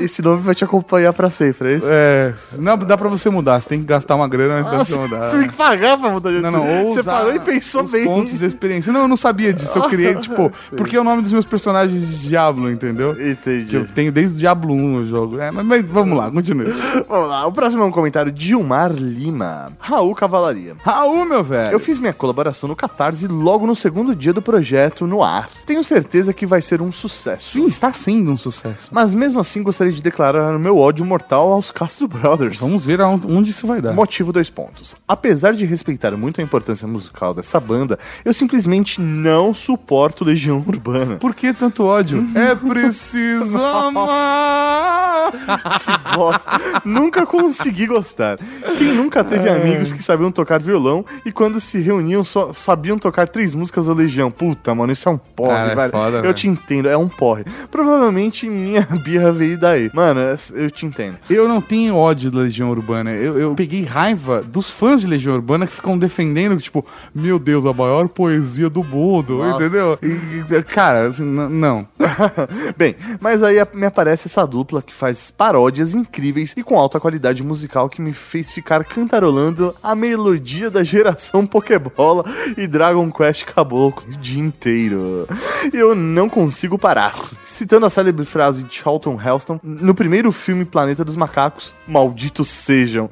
[0.00, 1.86] Esse nome vai te acompanhar pra sempre, é isso?
[1.88, 4.96] É, não, dá pra você mudar, você tem que gastar uma grana antes de você
[4.96, 5.30] mudar.
[5.30, 8.04] Você tem que pagar pra mudar de Não, não, ou Você parou e pensou bem.
[8.04, 8.92] pontos de experiência.
[8.92, 12.00] Não, eu não sabia disso, eu criei, tipo, porque é o nome dos meus personagens
[12.00, 13.14] de Diablo, entendeu?
[13.14, 13.76] Que Entendi.
[13.76, 15.38] eu tenho desde o Diablo 1 o jogo.
[15.40, 16.72] É, mas, mas vamos lá, continue.
[17.08, 19.72] Vamos lá, o próximo é um comentário de Gilmar Lima.
[19.78, 20.74] Raul Cavalaria.
[20.82, 21.72] Raul, meu velho.
[21.72, 25.48] Eu fiz minha colaboração no Catarse logo no segundo dia do projeto no ar.
[25.66, 27.52] Tenho certeza que vai ser um sucesso.
[27.52, 28.90] Sim, está sendo um sucesso.
[28.92, 32.58] Mas mesmo assim gostaria de declarar o meu ódio mortal aos Castro Brothers.
[32.60, 33.92] Vamos ver onde isso vai dar.
[33.92, 34.94] Motivo dois pontos.
[35.08, 41.16] Apesar de respeitar muito a importância musical dessa banda, eu simplesmente não suporto Legião Urbana.
[41.16, 42.26] Por que tanto ódio?
[42.34, 45.32] é preciso amar.
[46.14, 46.50] Bosta.
[46.84, 48.38] nunca consegui gostar.
[48.78, 53.28] Quem nunca teve amigos que sabiam tocar violão e quando se reuniam só sabiam tocar
[53.28, 54.30] três músicas da Legião?
[54.30, 55.90] Puta, mano, isso é um porre, Cara, é velho.
[55.90, 56.34] foda, eu velho.
[56.34, 57.44] te entendo, é um porre.
[57.70, 58.13] Provavelmente
[58.48, 59.90] minha birra veio daí.
[59.92, 60.20] Mano,
[60.54, 61.18] eu te entendo.
[61.28, 63.12] Eu não tenho ódio da Legião Urbana.
[63.12, 66.84] Eu, eu peguei raiva dos fãs de Legião Urbana que ficam defendendo, tipo,
[67.14, 69.64] meu Deus, a maior poesia do mundo, Nossa.
[69.64, 69.98] entendeu?
[70.02, 71.86] E, cara, assim, não.
[72.76, 77.42] Bem, mas aí me aparece essa dupla que faz paródias incríveis e com alta qualidade
[77.42, 82.24] musical que me fez ficar cantarolando a melodia da geração Pokébola
[82.56, 85.26] e Dragon Quest Caboclo o dia inteiro.
[85.72, 87.14] Eu não consigo parar.
[87.44, 93.08] Citando a célebre frase de Charlton Heston, no primeiro filme Planeta dos Macacos, malditos sejam.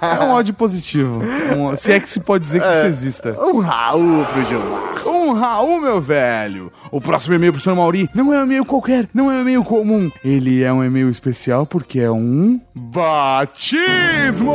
[0.00, 1.20] É um ódio positivo.
[1.54, 3.36] Um- se é que se pode dizer que isso exista.
[3.38, 5.06] Um Raul pro Gilmar.
[5.06, 6.72] Um Raul, meu velho.
[6.90, 9.62] O próximo e-mail pro senhor Mauri não é um e-mail qualquer, não é um e-mail
[9.62, 10.10] comum.
[10.24, 14.54] Ele é um e-mail especial porque é um batismo.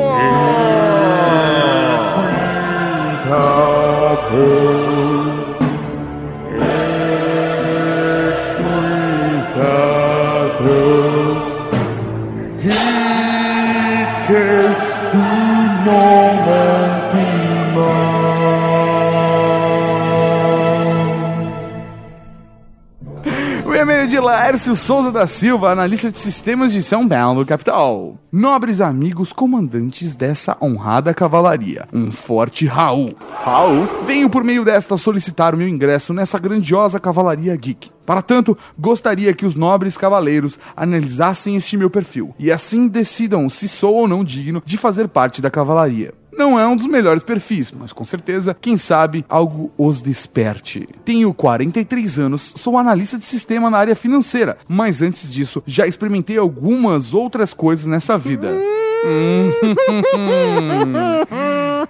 [24.21, 28.17] Laércio Souza da Silva, analista de sistemas de São Paulo, capital.
[28.31, 33.13] Nobres amigos comandantes dessa honrada cavalaria, um forte Raul.
[33.43, 33.87] Raul.
[34.05, 37.91] Venho por meio desta solicitar o meu ingresso nessa grandiosa cavalaria geek.
[38.05, 43.67] Para tanto, gostaria que os nobres cavaleiros analisassem este meu perfil e assim decidam se
[43.67, 46.18] sou ou não digno de fazer parte da cavalaria.
[46.39, 50.87] Não é um dos melhores perfis, mas com certeza, quem sabe, algo os desperte.
[51.03, 56.37] Tenho 43 anos, sou analista de sistema na área financeira, mas antes disso, já experimentei
[56.37, 58.57] algumas outras coisas nessa vida.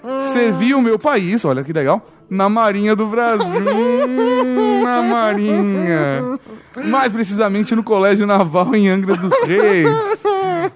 [0.34, 3.66] Servi o meu país, olha que legal, na Marinha do Brasil.
[4.84, 6.40] na Marinha.
[6.86, 9.90] Mais precisamente no Colégio Naval em Angra dos Reis.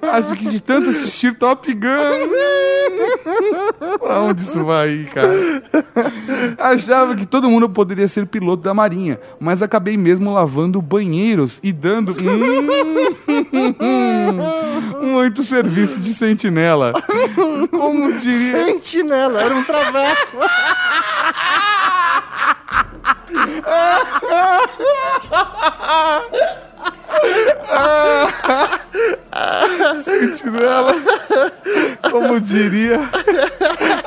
[0.01, 2.29] Acho que de tanto assistir Top Gun.
[3.99, 5.63] pra onde isso vai, cara?
[6.57, 11.71] Achava que todo mundo poderia ser piloto da Marinha, mas acabei mesmo lavando banheiros e
[11.71, 12.67] dando hum,
[15.01, 16.93] muito serviço de sentinela.
[17.71, 18.65] Como diria.
[18.65, 20.37] Sentinela, era um traveco.
[23.65, 24.63] Ah!
[30.03, 30.93] Sentinela.
[32.11, 33.09] Como diria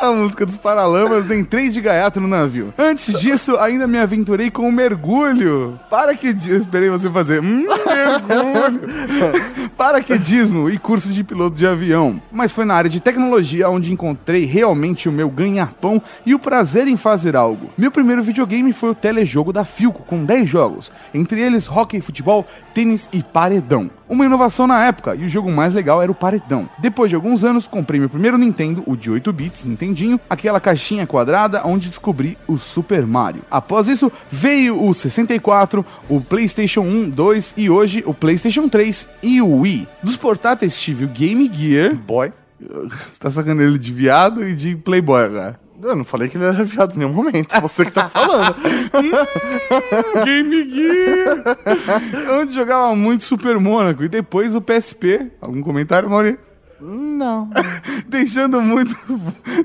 [0.00, 2.72] a música dos Paralamas, entrei de gaiato no navio.
[2.78, 5.78] Antes disso, ainda me aventurei com o mergulho.
[5.90, 6.58] Paraquedismo.
[6.58, 7.42] Esperei você fazer.
[7.42, 9.70] Hum, mergulho.
[9.76, 12.20] Paraquedismo e curso de piloto de avião.
[12.30, 16.86] Mas foi na área de tecnologia onde encontrei realmente o meu ganha-pão e o prazer
[16.86, 17.70] em fazer algo.
[17.76, 22.46] Meu primeiro videogame foi o telejogo da Filco, com 10 jogos, entre eles hockey, futebol,
[22.72, 23.22] tênis e
[23.56, 23.90] paredão.
[24.08, 26.68] Uma inovação na época, e o jogo mais legal era o paredão.
[26.78, 31.06] Depois de alguns anos, comprei meu primeiro Nintendo, o de 8 bits, Nintendinho, aquela caixinha
[31.06, 33.42] quadrada onde descobri o Super Mario.
[33.50, 39.40] Após isso, veio o 64, o PlayStation 1, 2 e hoje o PlayStation 3 e
[39.40, 39.88] o Wii.
[40.02, 41.94] Dos portáteis tive o Game Gear.
[41.94, 42.32] Boy.
[42.60, 45.65] Você tá sacando ele de viado e de Playboy agora.
[45.82, 47.60] Eu não falei que ele era viado em nenhum momento.
[47.60, 48.54] Você que tá falando.
[50.24, 52.38] Game Gear!
[52.40, 55.30] Onde jogava muito Super Mônaco e depois o PSP.
[55.40, 56.38] Algum comentário, Mauri?
[56.80, 57.50] não.
[58.06, 58.94] deixando muito.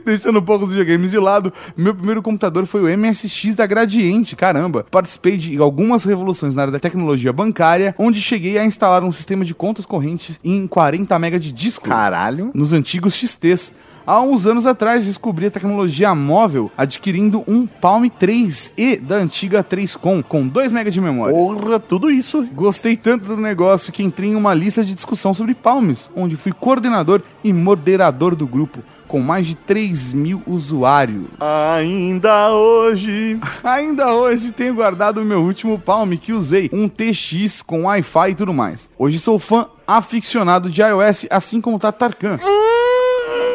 [0.06, 4.36] deixando poucos videogames de lado, meu primeiro computador foi o MSX da Gradiente.
[4.36, 4.86] Caramba!
[4.90, 9.44] Participei de algumas revoluções na área da tecnologia bancária, onde cheguei a instalar um sistema
[9.44, 11.88] de contas correntes em 40 MB de disco.
[11.88, 12.52] Caralho.
[12.54, 13.74] Nos antigos XTs.
[14.06, 20.24] Há uns anos atrás descobri a tecnologia móvel adquirindo um Palm 3E da antiga 3Com
[20.24, 21.36] com 2 MB de memória.
[21.36, 22.48] Porra, tudo isso.
[22.54, 26.52] Gostei tanto do negócio que entrei em uma lista de discussão sobre palmes, onde fui
[26.52, 31.26] coordenador e moderador do grupo, com mais de 3 mil usuários.
[31.40, 33.40] Ainda hoje.
[33.64, 38.36] Ainda hoje tenho guardado o meu último Palm que usei, um TX com Wi-Fi e
[38.36, 38.90] tudo mais.
[38.98, 42.40] Hoje sou fã aficionado de iOS, assim como Tatarkan.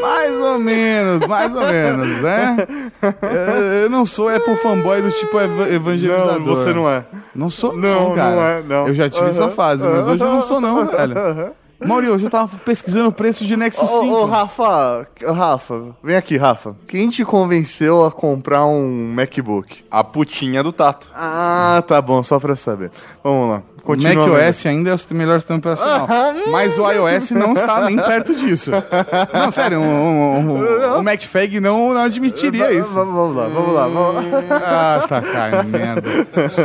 [0.00, 2.56] Mais ou menos, mais ou menos, né?
[3.22, 6.38] Eu, eu não sou Apple fanboy do tipo eva- evangelizador.
[6.40, 7.04] Não, você não é.
[7.34, 8.30] Não sou, Não, não, cara.
[8.36, 8.86] não é, não.
[8.88, 11.52] Eu já tive essa Aham, fase, mas hoje eu não sou, não, velho.
[12.12, 14.04] hoje eu tava pesquisando o preço de Nexus 5.
[14.06, 16.74] Ô, ô, Rafa, Rafa, vem aqui, Rafa.
[16.88, 19.84] Quem te convenceu a comprar um MacBook?
[19.90, 21.10] A putinha do Tato.
[21.14, 22.90] Ah, tá bom, só pra saber.
[23.22, 23.62] Vamos lá.
[23.86, 24.26] O Continua.
[24.26, 26.08] macOS ainda é o melhor sistema operacional.
[26.50, 28.72] Mas o iOS não está nem perto disso.
[29.32, 32.92] Não, sério, o, MacFag não, não admitiria isso.
[32.92, 34.40] Vamos, vamos lá, vamos lá, vamos lá.
[34.50, 36.10] Ah, tá, cara, merda.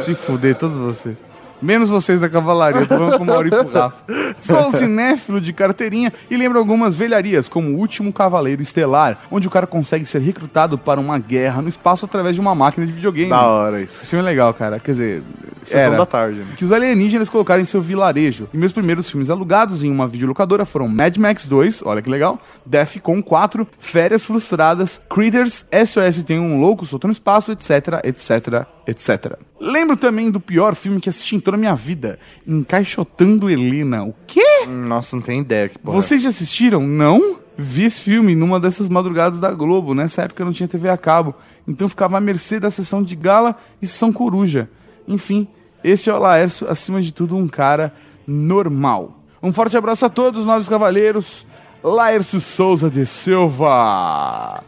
[0.02, 1.31] Se fuder, todos vocês.
[1.62, 3.96] Menos vocês da cavalaria, tô falando com o Mauri pro Rafa.
[4.42, 9.52] Sou cinéfilo de carteirinha e lembro algumas velharias, como o Último Cavaleiro Estelar, onde o
[9.52, 13.30] cara consegue ser recrutado para uma guerra no espaço através de uma máquina de videogame.
[13.30, 14.02] Da hora isso.
[14.02, 14.80] Esse filme é legal, cara.
[14.80, 15.24] Quer dizer,
[15.64, 15.98] Sessão era.
[15.98, 16.54] da tarde, né?
[16.58, 18.50] Que os alienígenas colocaram em seu vilarejo.
[18.54, 22.40] E meus primeiros filmes alugados em uma videolocadora foram Mad Max 2, olha que legal,
[22.66, 29.38] Defcon 4, Férias Frustradas, Critters, SOS Tem um Louco Solto no Espaço, etc, etc, etc.
[29.60, 34.04] Lembro também do pior filme que assisti em toda a minha vida, Encaixotando Helena.
[34.04, 34.66] O quê?
[34.68, 35.96] Nossa, não tem ideia que porra.
[36.02, 36.82] Vocês já assistiram?
[36.82, 37.40] Não?
[37.58, 39.94] Vi esse filme numa dessas madrugadas da Globo.
[39.94, 41.36] Nessa época não tinha TV a cabo.
[41.68, 44.70] Então ficava à mercê da sessão de gala e sessão coruja.
[45.08, 45.48] Enfim,
[45.84, 47.94] esse é o Laércio, acima de tudo, um cara
[48.26, 49.20] normal.
[49.44, 51.46] Um forte abraço a todos, nobres cavaleiros.
[51.84, 54.64] Laércio Souza de Silva.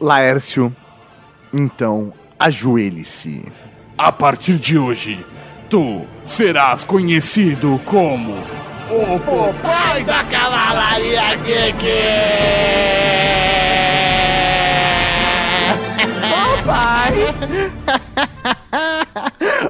[0.00, 0.74] Laércio,
[1.52, 3.44] então, ajoelhe-se.
[3.98, 5.24] A partir de hoje,
[5.68, 8.32] tu serás conhecido como
[8.90, 11.86] o pai da cavalaria Geek!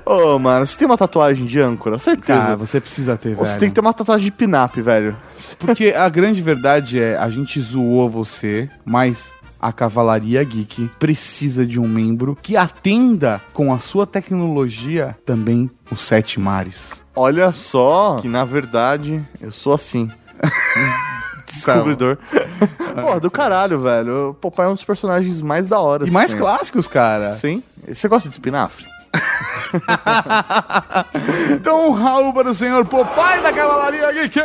[0.07, 2.39] Ô, mano, você tem uma tatuagem de âncora, certeza.
[2.39, 3.47] Cara, você precisa ter, velho.
[3.47, 5.17] você tem que ter uma tatuagem de pinap, velho.
[5.59, 11.79] Porque a grande verdade é, a gente zoou você, mas a Cavalaria Geek precisa de
[11.79, 17.05] um membro que atenda com a sua tecnologia também os sete mares.
[17.15, 20.11] Olha só que, na verdade, eu sou assim.
[21.47, 22.17] Descobridor.
[23.01, 24.31] Pô, do caralho, velho.
[24.31, 26.05] O Popeye é um dos personagens mais da hora.
[26.05, 26.39] E assim, mais né?
[26.39, 27.31] clássicos, cara.
[27.31, 27.63] Sim.
[27.89, 28.87] Você gosta de espinafre?
[31.53, 34.41] Então, um Raul para o senhor Popeye da Cavalaria Geek!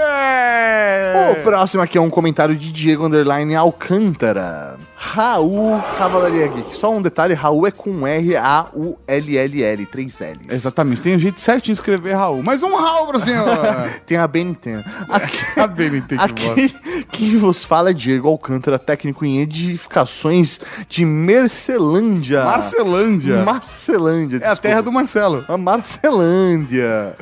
[1.32, 4.78] O próximo aqui é um comentário de Diego Underline Alcântara.
[4.96, 6.76] Raul Cavalaria Geek.
[6.76, 10.50] Só um detalhe, Raul é com R-A-U-L-L-L, três L's.
[10.50, 12.42] Exatamente, tem um jeito certinho de escrever Raul.
[12.42, 13.46] Mas um Raul para o senhor!
[14.06, 14.84] Tem a BNT.
[15.10, 16.52] Aqui, a bosta.
[16.52, 16.76] aqui
[17.12, 22.44] quem vos fala é Diego Alcântara, técnico em edificações de Mercelândia.
[22.44, 23.44] Marcelândia.
[23.44, 25.46] Marcelândia, É a terra do Marcelo.
[25.48, 27.16] A Marcelândia.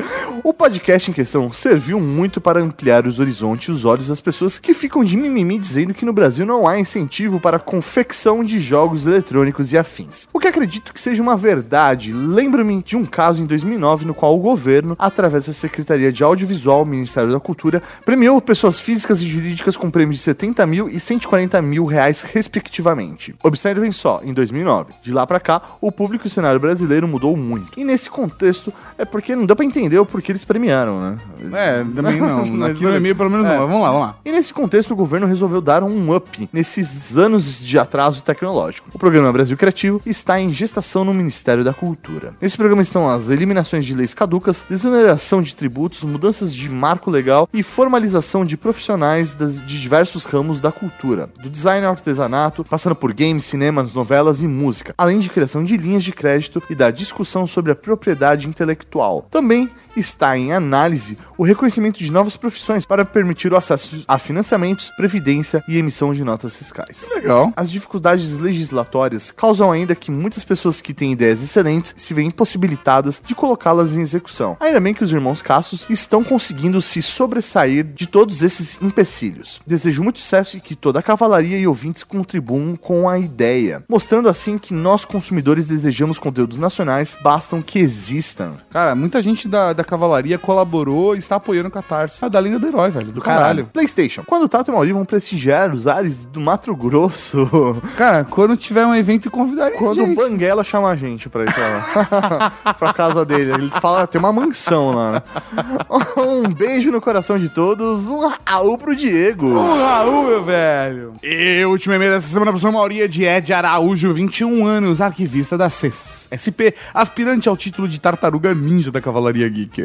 [0.44, 4.58] O podcast em questão serviu muito para ampliar os horizontes e os olhos das pessoas
[4.58, 8.60] que ficam de mimimi dizendo que no Brasil não há incentivo para a confecção de
[8.60, 10.28] jogos eletrônicos e afins.
[10.34, 12.12] O que acredito que seja uma verdade.
[12.12, 16.84] Lembro-me de um caso em 2009 no qual o governo, através da Secretaria de Audiovisual,
[16.84, 21.62] Ministério da Cultura, premiou pessoas físicas e jurídicas com prêmios de 70 mil e 140
[21.62, 23.36] mil reais, respectivamente.
[23.44, 24.94] Observem só, em 2009.
[25.04, 27.83] De lá pra cá, o público e o cenário brasileiro mudou muito.
[27.84, 31.18] E nesse contexto, é porque não deu pra entender o porquê eles premiaram, né?
[31.52, 32.46] É, também não.
[32.48, 33.54] Mas Aqui no e-mail pelo menos não.
[33.54, 33.60] É.
[33.60, 34.16] Mas vamos lá, vamos lá.
[34.24, 38.88] E nesse contexto, o governo resolveu dar um up nesses anos de atraso tecnológico.
[38.94, 42.34] O programa Brasil Criativo está em gestação no Ministério da Cultura.
[42.42, 47.50] Nesse programa estão as eliminações de leis caducas, desoneração de tributos, mudanças de marco legal
[47.54, 52.96] e formalização de profissionais das- de diversos ramos da cultura, do design ao artesanato, passando
[52.96, 56.90] por games, cinemas, novelas e música, além de criação de linhas de crédito e da
[56.90, 59.28] discussão sobre a propriedade intelectual.
[59.30, 64.92] Também está em análise o reconhecimento de novas profissões para permitir o acesso a financiamentos,
[64.96, 67.08] previdência e emissão de notas fiscais.
[67.14, 67.52] Legal.
[67.56, 73.22] As dificuldades legislatórias causam ainda que muitas pessoas que têm ideias excelentes se veem impossibilitadas
[73.26, 74.58] de colocá-las em execução.
[74.60, 79.62] Ainda bem que os irmãos Cassos estão conseguindo se sobressair de todos esses empecilhos.
[79.66, 84.30] Desejo muito sucesso e que toda a cavalaria e ouvintes contribuam com a ideia, mostrando
[84.30, 88.54] assim que nós consumidores desejamos conteúdos nacionais, bastam que existam.
[88.70, 92.24] Cara, muita gente da, da Cavalaria colaborou e está apoiando o Catarse.
[92.24, 93.12] Ah, da lenda do herói, velho.
[93.12, 93.70] Do caralho.
[93.74, 94.24] PlayStation.
[94.26, 98.56] Quando o Tato e o Mauri vão prestigiar os ares do Mato Grosso, Cara, quando
[98.58, 100.16] tiver um evento, convidaria quando a o gente.
[100.16, 102.74] Banguela chama a gente pra ir pra lá.
[102.78, 103.52] pra casa dele.
[103.54, 105.22] Ele fala, tem uma mansão lá, né?
[106.18, 108.08] Um beijo no coração de todos.
[108.08, 109.48] Um Raul pro Diego.
[109.48, 111.14] O Raul, meu velho.
[111.22, 115.70] E o último e-mail dessa semana, professor Mauria de Ed Araújo, 21 anos, arquivista da
[115.70, 116.28] CES.
[116.34, 119.82] SP, aspirante ao título de tartaruga ninja da Cavalaria Geek.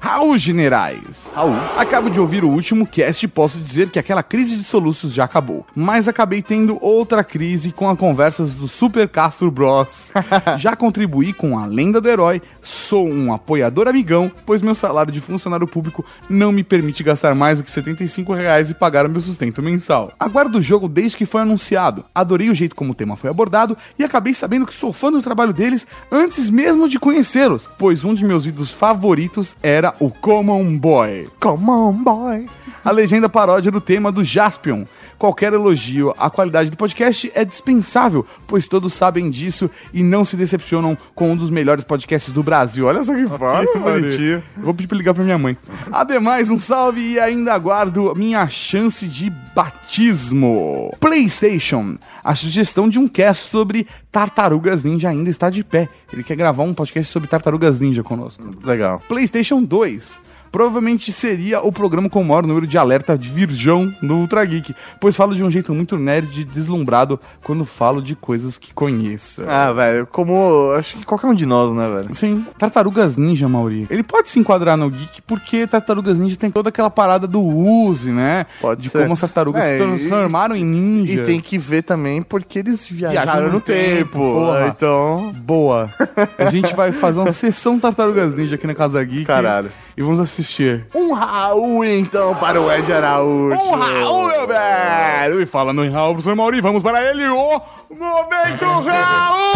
[0.00, 1.28] Raul Generais.
[1.34, 1.54] Raul.
[1.76, 5.24] Acabo de ouvir o último cast e posso dizer que aquela crise de soluços já
[5.24, 5.66] acabou.
[5.74, 10.10] Mas acabei tendo outra crise com as conversas do Super Castro Bros.
[10.58, 15.20] já contribuí com a lenda do herói, sou um apoiador amigão, pois meu salário de
[15.20, 19.20] funcionário público não me permite gastar mais do que 75 reais e pagar o meu
[19.20, 20.12] sustento mensal.
[20.18, 22.04] Aguardo o jogo desde que foi anunciado.
[22.14, 25.22] Adorei o jeito como o tema foi abordado e acabei sabendo que sou fã do
[25.22, 30.76] trabalho deles antes mesmo de conhecê-los, pois um de meus vídeos favoritos era o Common
[30.76, 31.28] Boy.
[31.40, 32.46] Come on, boy.
[32.84, 34.86] A legenda paródia do tema do Jaspion.
[35.18, 40.36] Qualquer elogio à qualidade do podcast é dispensável, pois todos sabem disso e não se
[40.36, 42.86] decepcionam com um dos melhores podcasts do Brasil.
[42.86, 44.42] Olha só que foda, bonitinho.
[44.56, 45.56] Vou pedir pra ligar pra minha mãe.
[45.90, 50.94] Ademais, um salve e ainda aguardo minha chance de batismo.
[51.00, 51.96] PlayStation.
[52.22, 55.88] A sugestão de um cast sobre Tartarugas Ninja ainda está de pé.
[56.12, 58.42] Ele quer gravar um podcast sobre Tartarugas Ninja conosco.
[58.64, 59.02] Legal.
[59.08, 60.25] PlayStation 2.
[60.50, 64.74] Provavelmente seria o programa com o maior número de alerta de virgão no Ultra Geek,
[65.00, 69.44] pois falo de um jeito muito nerd e deslumbrado quando falo de coisas que conheça.
[69.48, 70.72] Ah, velho, como.
[70.78, 72.14] Acho que qualquer um de nós, né, velho?
[72.14, 72.44] Sim.
[72.58, 73.86] Tartarugas Ninja, Mauri.
[73.90, 78.10] Ele pode se enquadrar no Geek porque Tartarugas Ninja tem toda aquela parada do use,
[78.10, 78.46] né?
[78.60, 79.00] Pode de ser.
[79.02, 81.20] como as tartarugas É, se transformaram em ninjas.
[81.20, 84.18] E tem que ver também porque eles viajaram, Viajaram no tempo, tempo.
[84.18, 84.66] porra.
[84.68, 85.32] Então.
[85.36, 85.90] Boa.
[86.38, 89.24] A gente vai fazer uma sessão Tartarugas Ninja aqui na Casa Geek.
[89.26, 89.70] Caralho.
[89.96, 90.84] E vamos assistir.
[90.94, 93.56] Um Raul, então, para o Ed Araújo.
[93.56, 95.40] Um Raul, meu velho!
[95.40, 99.54] E falando em Raul, professor Mauri, vamos para ele, o Momento Raul!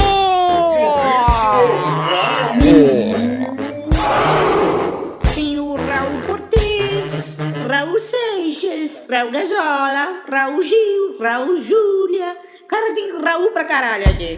[5.34, 7.38] Tem o Raul Cortez,
[7.68, 12.34] Raul Seixas, Raul Gazola, Raul Gil, Raul Júlia,
[12.70, 14.36] cara tem Raul pra caralho aqui.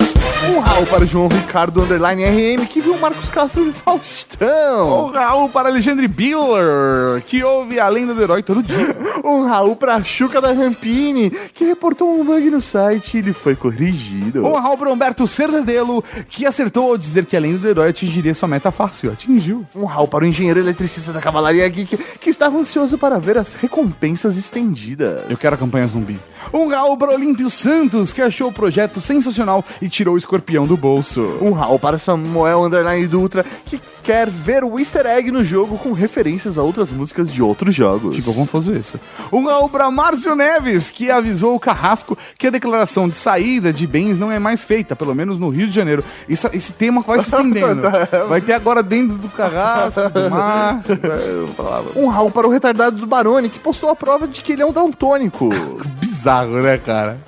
[0.50, 5.06] Um Raul para João Ricardo Underline RM, que viu Marcos Castro de Faustão.
[5.06, 8.96] Um Raul para Alexandre Biller, que ouve a lenda do herói todo dia.
[9.24, 13.54] Um Raul para Chuca da Rampini, que reportou um bug no site e ele foi
[13.54, 14.44] corrigido.
[14.44, 18.34] Um Raul para Humberto Cerdedelo, que acertou ao dizer que a lenda do herói atingiria
[18.34, 19.12] sua meta fácil.
[19.12, 19.64] Atingiu.
[19.76, 23.52] Um Raul para o engenheiro eletricista da Cavalaria Geek, que estava ansioso para ver as
[23.52, 25.20] recompensas estendidas.
[25.30, 26.18] Eu quero a campanha zumbi.
[26.52, 30.76] Um Raul para Olímpio Santos, que achou o projeto sensacional e tirou o escorpião do
[30.76, 31.20] bolso.
[31.40, 35.92] Um Raul para Samuel Underline Dutra, que quer ver o easter egg no jogo com
[35.92, 38.16] referências a outras músicas de outros jogos.
[38.16, 38.98] Ficou confuso isso.
[39.32, 43.86] Um Raul para Márcio Neves, que avisou o Carrasco que a declaração de saída de
[43.86, 46.04] bens não é mais feita, pelo menos no Rio de Janeiro.
[46.28, 47.82] Isso- esse tema vai se estendendo.
[48.28, 50.98] Vai ter agora dentro do Carrasco, do Márcio.
[51.96, 54.66] Um Raul para o retardado do Barone, que postou a prova de que ele é
[54.66, 55.48] um daltônico.
[56.00, 57.18] Bizarro, né, cara?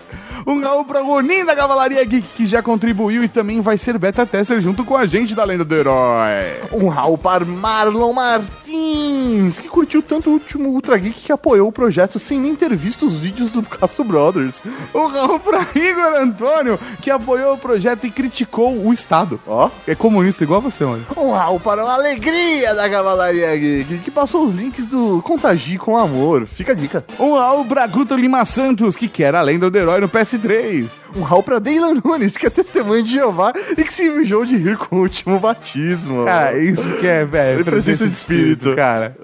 [0.46, 4.26] Um Raul pra Ronin da Cavalaria Geek, que já contribuiu e também vai ser beta
[4.26, 6.60] tester junto com a gente da Lenda do Herói.
[6.72, 11.72] Um Raul para Marlon Martins, que curtiu tanto o último Ultra Geek que apoiou o
[11.72, 14.56] projeto sem nem ter visto os vídeos do Castro Brothers.
[14.94, 19.40] Um Raul pra Igor Antônio, que apoiou o projeto e criticou o Estado.
[19.46, 19.70] Ó.
[19.86, 21.06] É comunista igual você, mano.
[21.16, 25.96] Um Raul para a Alegria da Cavalaria Geek, que passou os links do Contagi com
[25.96, 26.46] Amor.
[26.46, 27.04] Fica a dica.
[27.18, 30.08] Um Raul pra Guto Lima Santos, que quer a Lenda do Herói no
[30.38, 30.88] PS3.
[31.16, 34.56] Um Raul para Deylan Nunes, que é testemunha de Jeová e que se mijou de
[34.56, 36.24] rir com o último batismo.
[36.24, 38.74] Cara, isso que é, velho, presença de espírito.
[38.74, 39.16] cara.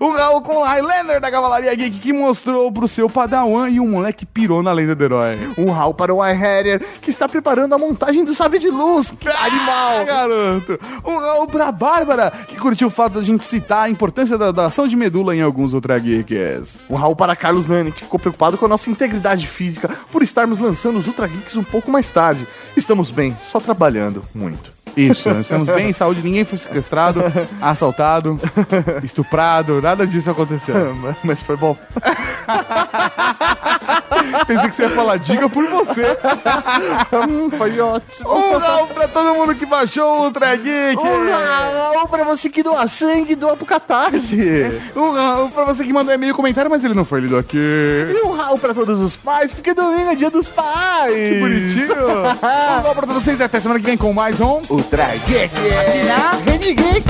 [0.00, 3.86] O Raul com o Highlander da Cavalaria Geek, que mostrou pro seu padawan e o
[3.86, 5.38] moleque pirou na Lenda do Herói.
[5.56, 9.12] Um Raul para o Warheader, que está preparando a montagem do Sabre de Luz.
[9.18, 9.98] Que animal!
[10.00, 10.78] Ah, garoto!
[11.04, 14.86] Um Raul pra Bárbara, que curtiu o fato da gente citar a importância da doação
[14.86, 16.80] de medula em alguns Ultra Geeks.
[16.88, 20.58] Um Raul para Carlos Nani, que ficou preocupado com a nossa integridade física por estarmos
[20.58, 22.46] lançando os Ultra Geeks um pouco mais tarde.
[22.76, 24.72] Estamos bem, só trabalhando muito.
[24.96, 27.22] Isso, nós estamos bem em saúde, ninguém foi sequestrado,
[27.60, 28.36] assaltado,
[29.02, 30.74] estuprado, nada disso aconteceu.
[31.22, 31.76] Mas foi bom.
[34.46, 36.16] Pensei que você ia falar, diga por você.
[37.56, 38.30] foi ótimo.
[38.30, 40.98] Um Raul pra todo mundo que baixou o Ultra Geek.
[40.98, 44.80] Um Raul para você que doa sangue, doa pro Catarse.
[44.94, 47.58] Um Raul pra você que mandou e-mail e comentário, mas ele não foi lido aqui.
[47.58, 51.12] E um Raul para todos os pais, porque domingo é dia dos pais.
[51.12, 52.08] Que bonitinho.
[52.18, 55.44] um Raul pra todos vocês e até semana que vem com mais um Ultra Geek.
[55.44, 57.08] Aqui na Rede Geek.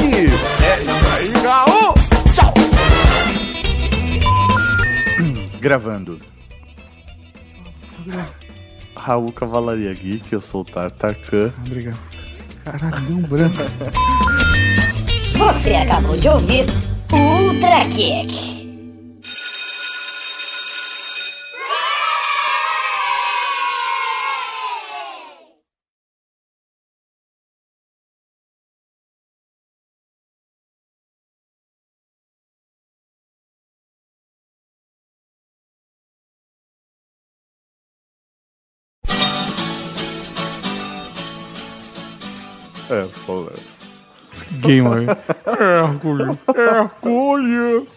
[1.16, 1.94] Aí, Raul.
[2.34, 2.54] Tchau.
[5.60, 6.37] Gravando.
[9.08, 11.50] Raul Cavalaria Geek, eu sou o Tartarkan.
[11.64, 11.96] Obrigado.
[12.62, 13.56] Caralho, deu um branco.
[15.38, 16.66] Você acabou de ouvir
[17.10, 18.57] Ultra Kick.
[44.68, 45.16] Gamer.
[45.46, 46.36] Hércules.
[46.54, 47.88] Hércules.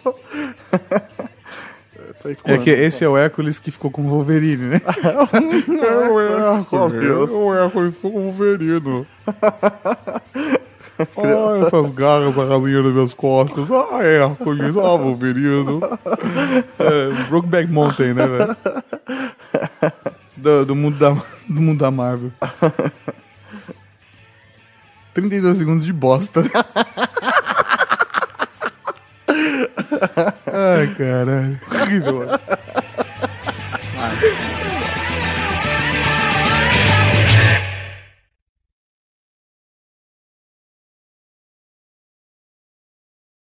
[2.45, 4.81] É que esse é o Hércules que ficou com o Wolverine, né?
[4.85, 7.31] é o Hércules.
[7.31, 9.07] O Hércules ficou com o Wolverine.
[11.17, 13.71] Ah, essas garras arrasinhando nas minhas costas.
[13.71, 14.77] Ah, Hércules.
[14.77, 15.79] Ah, Wolverine.
[16.77, 18.57] É, Brokeback Mountain, né, velho?
[20.37, 21.11] Do, do, mundo da,
[21.47, 22.31] do mundo da Marvel.
[25.13, 26.41] 32 segundos de bosta.
[29.27, 31.59] Ai, caralho.
[31.69, 32.27] Horrível.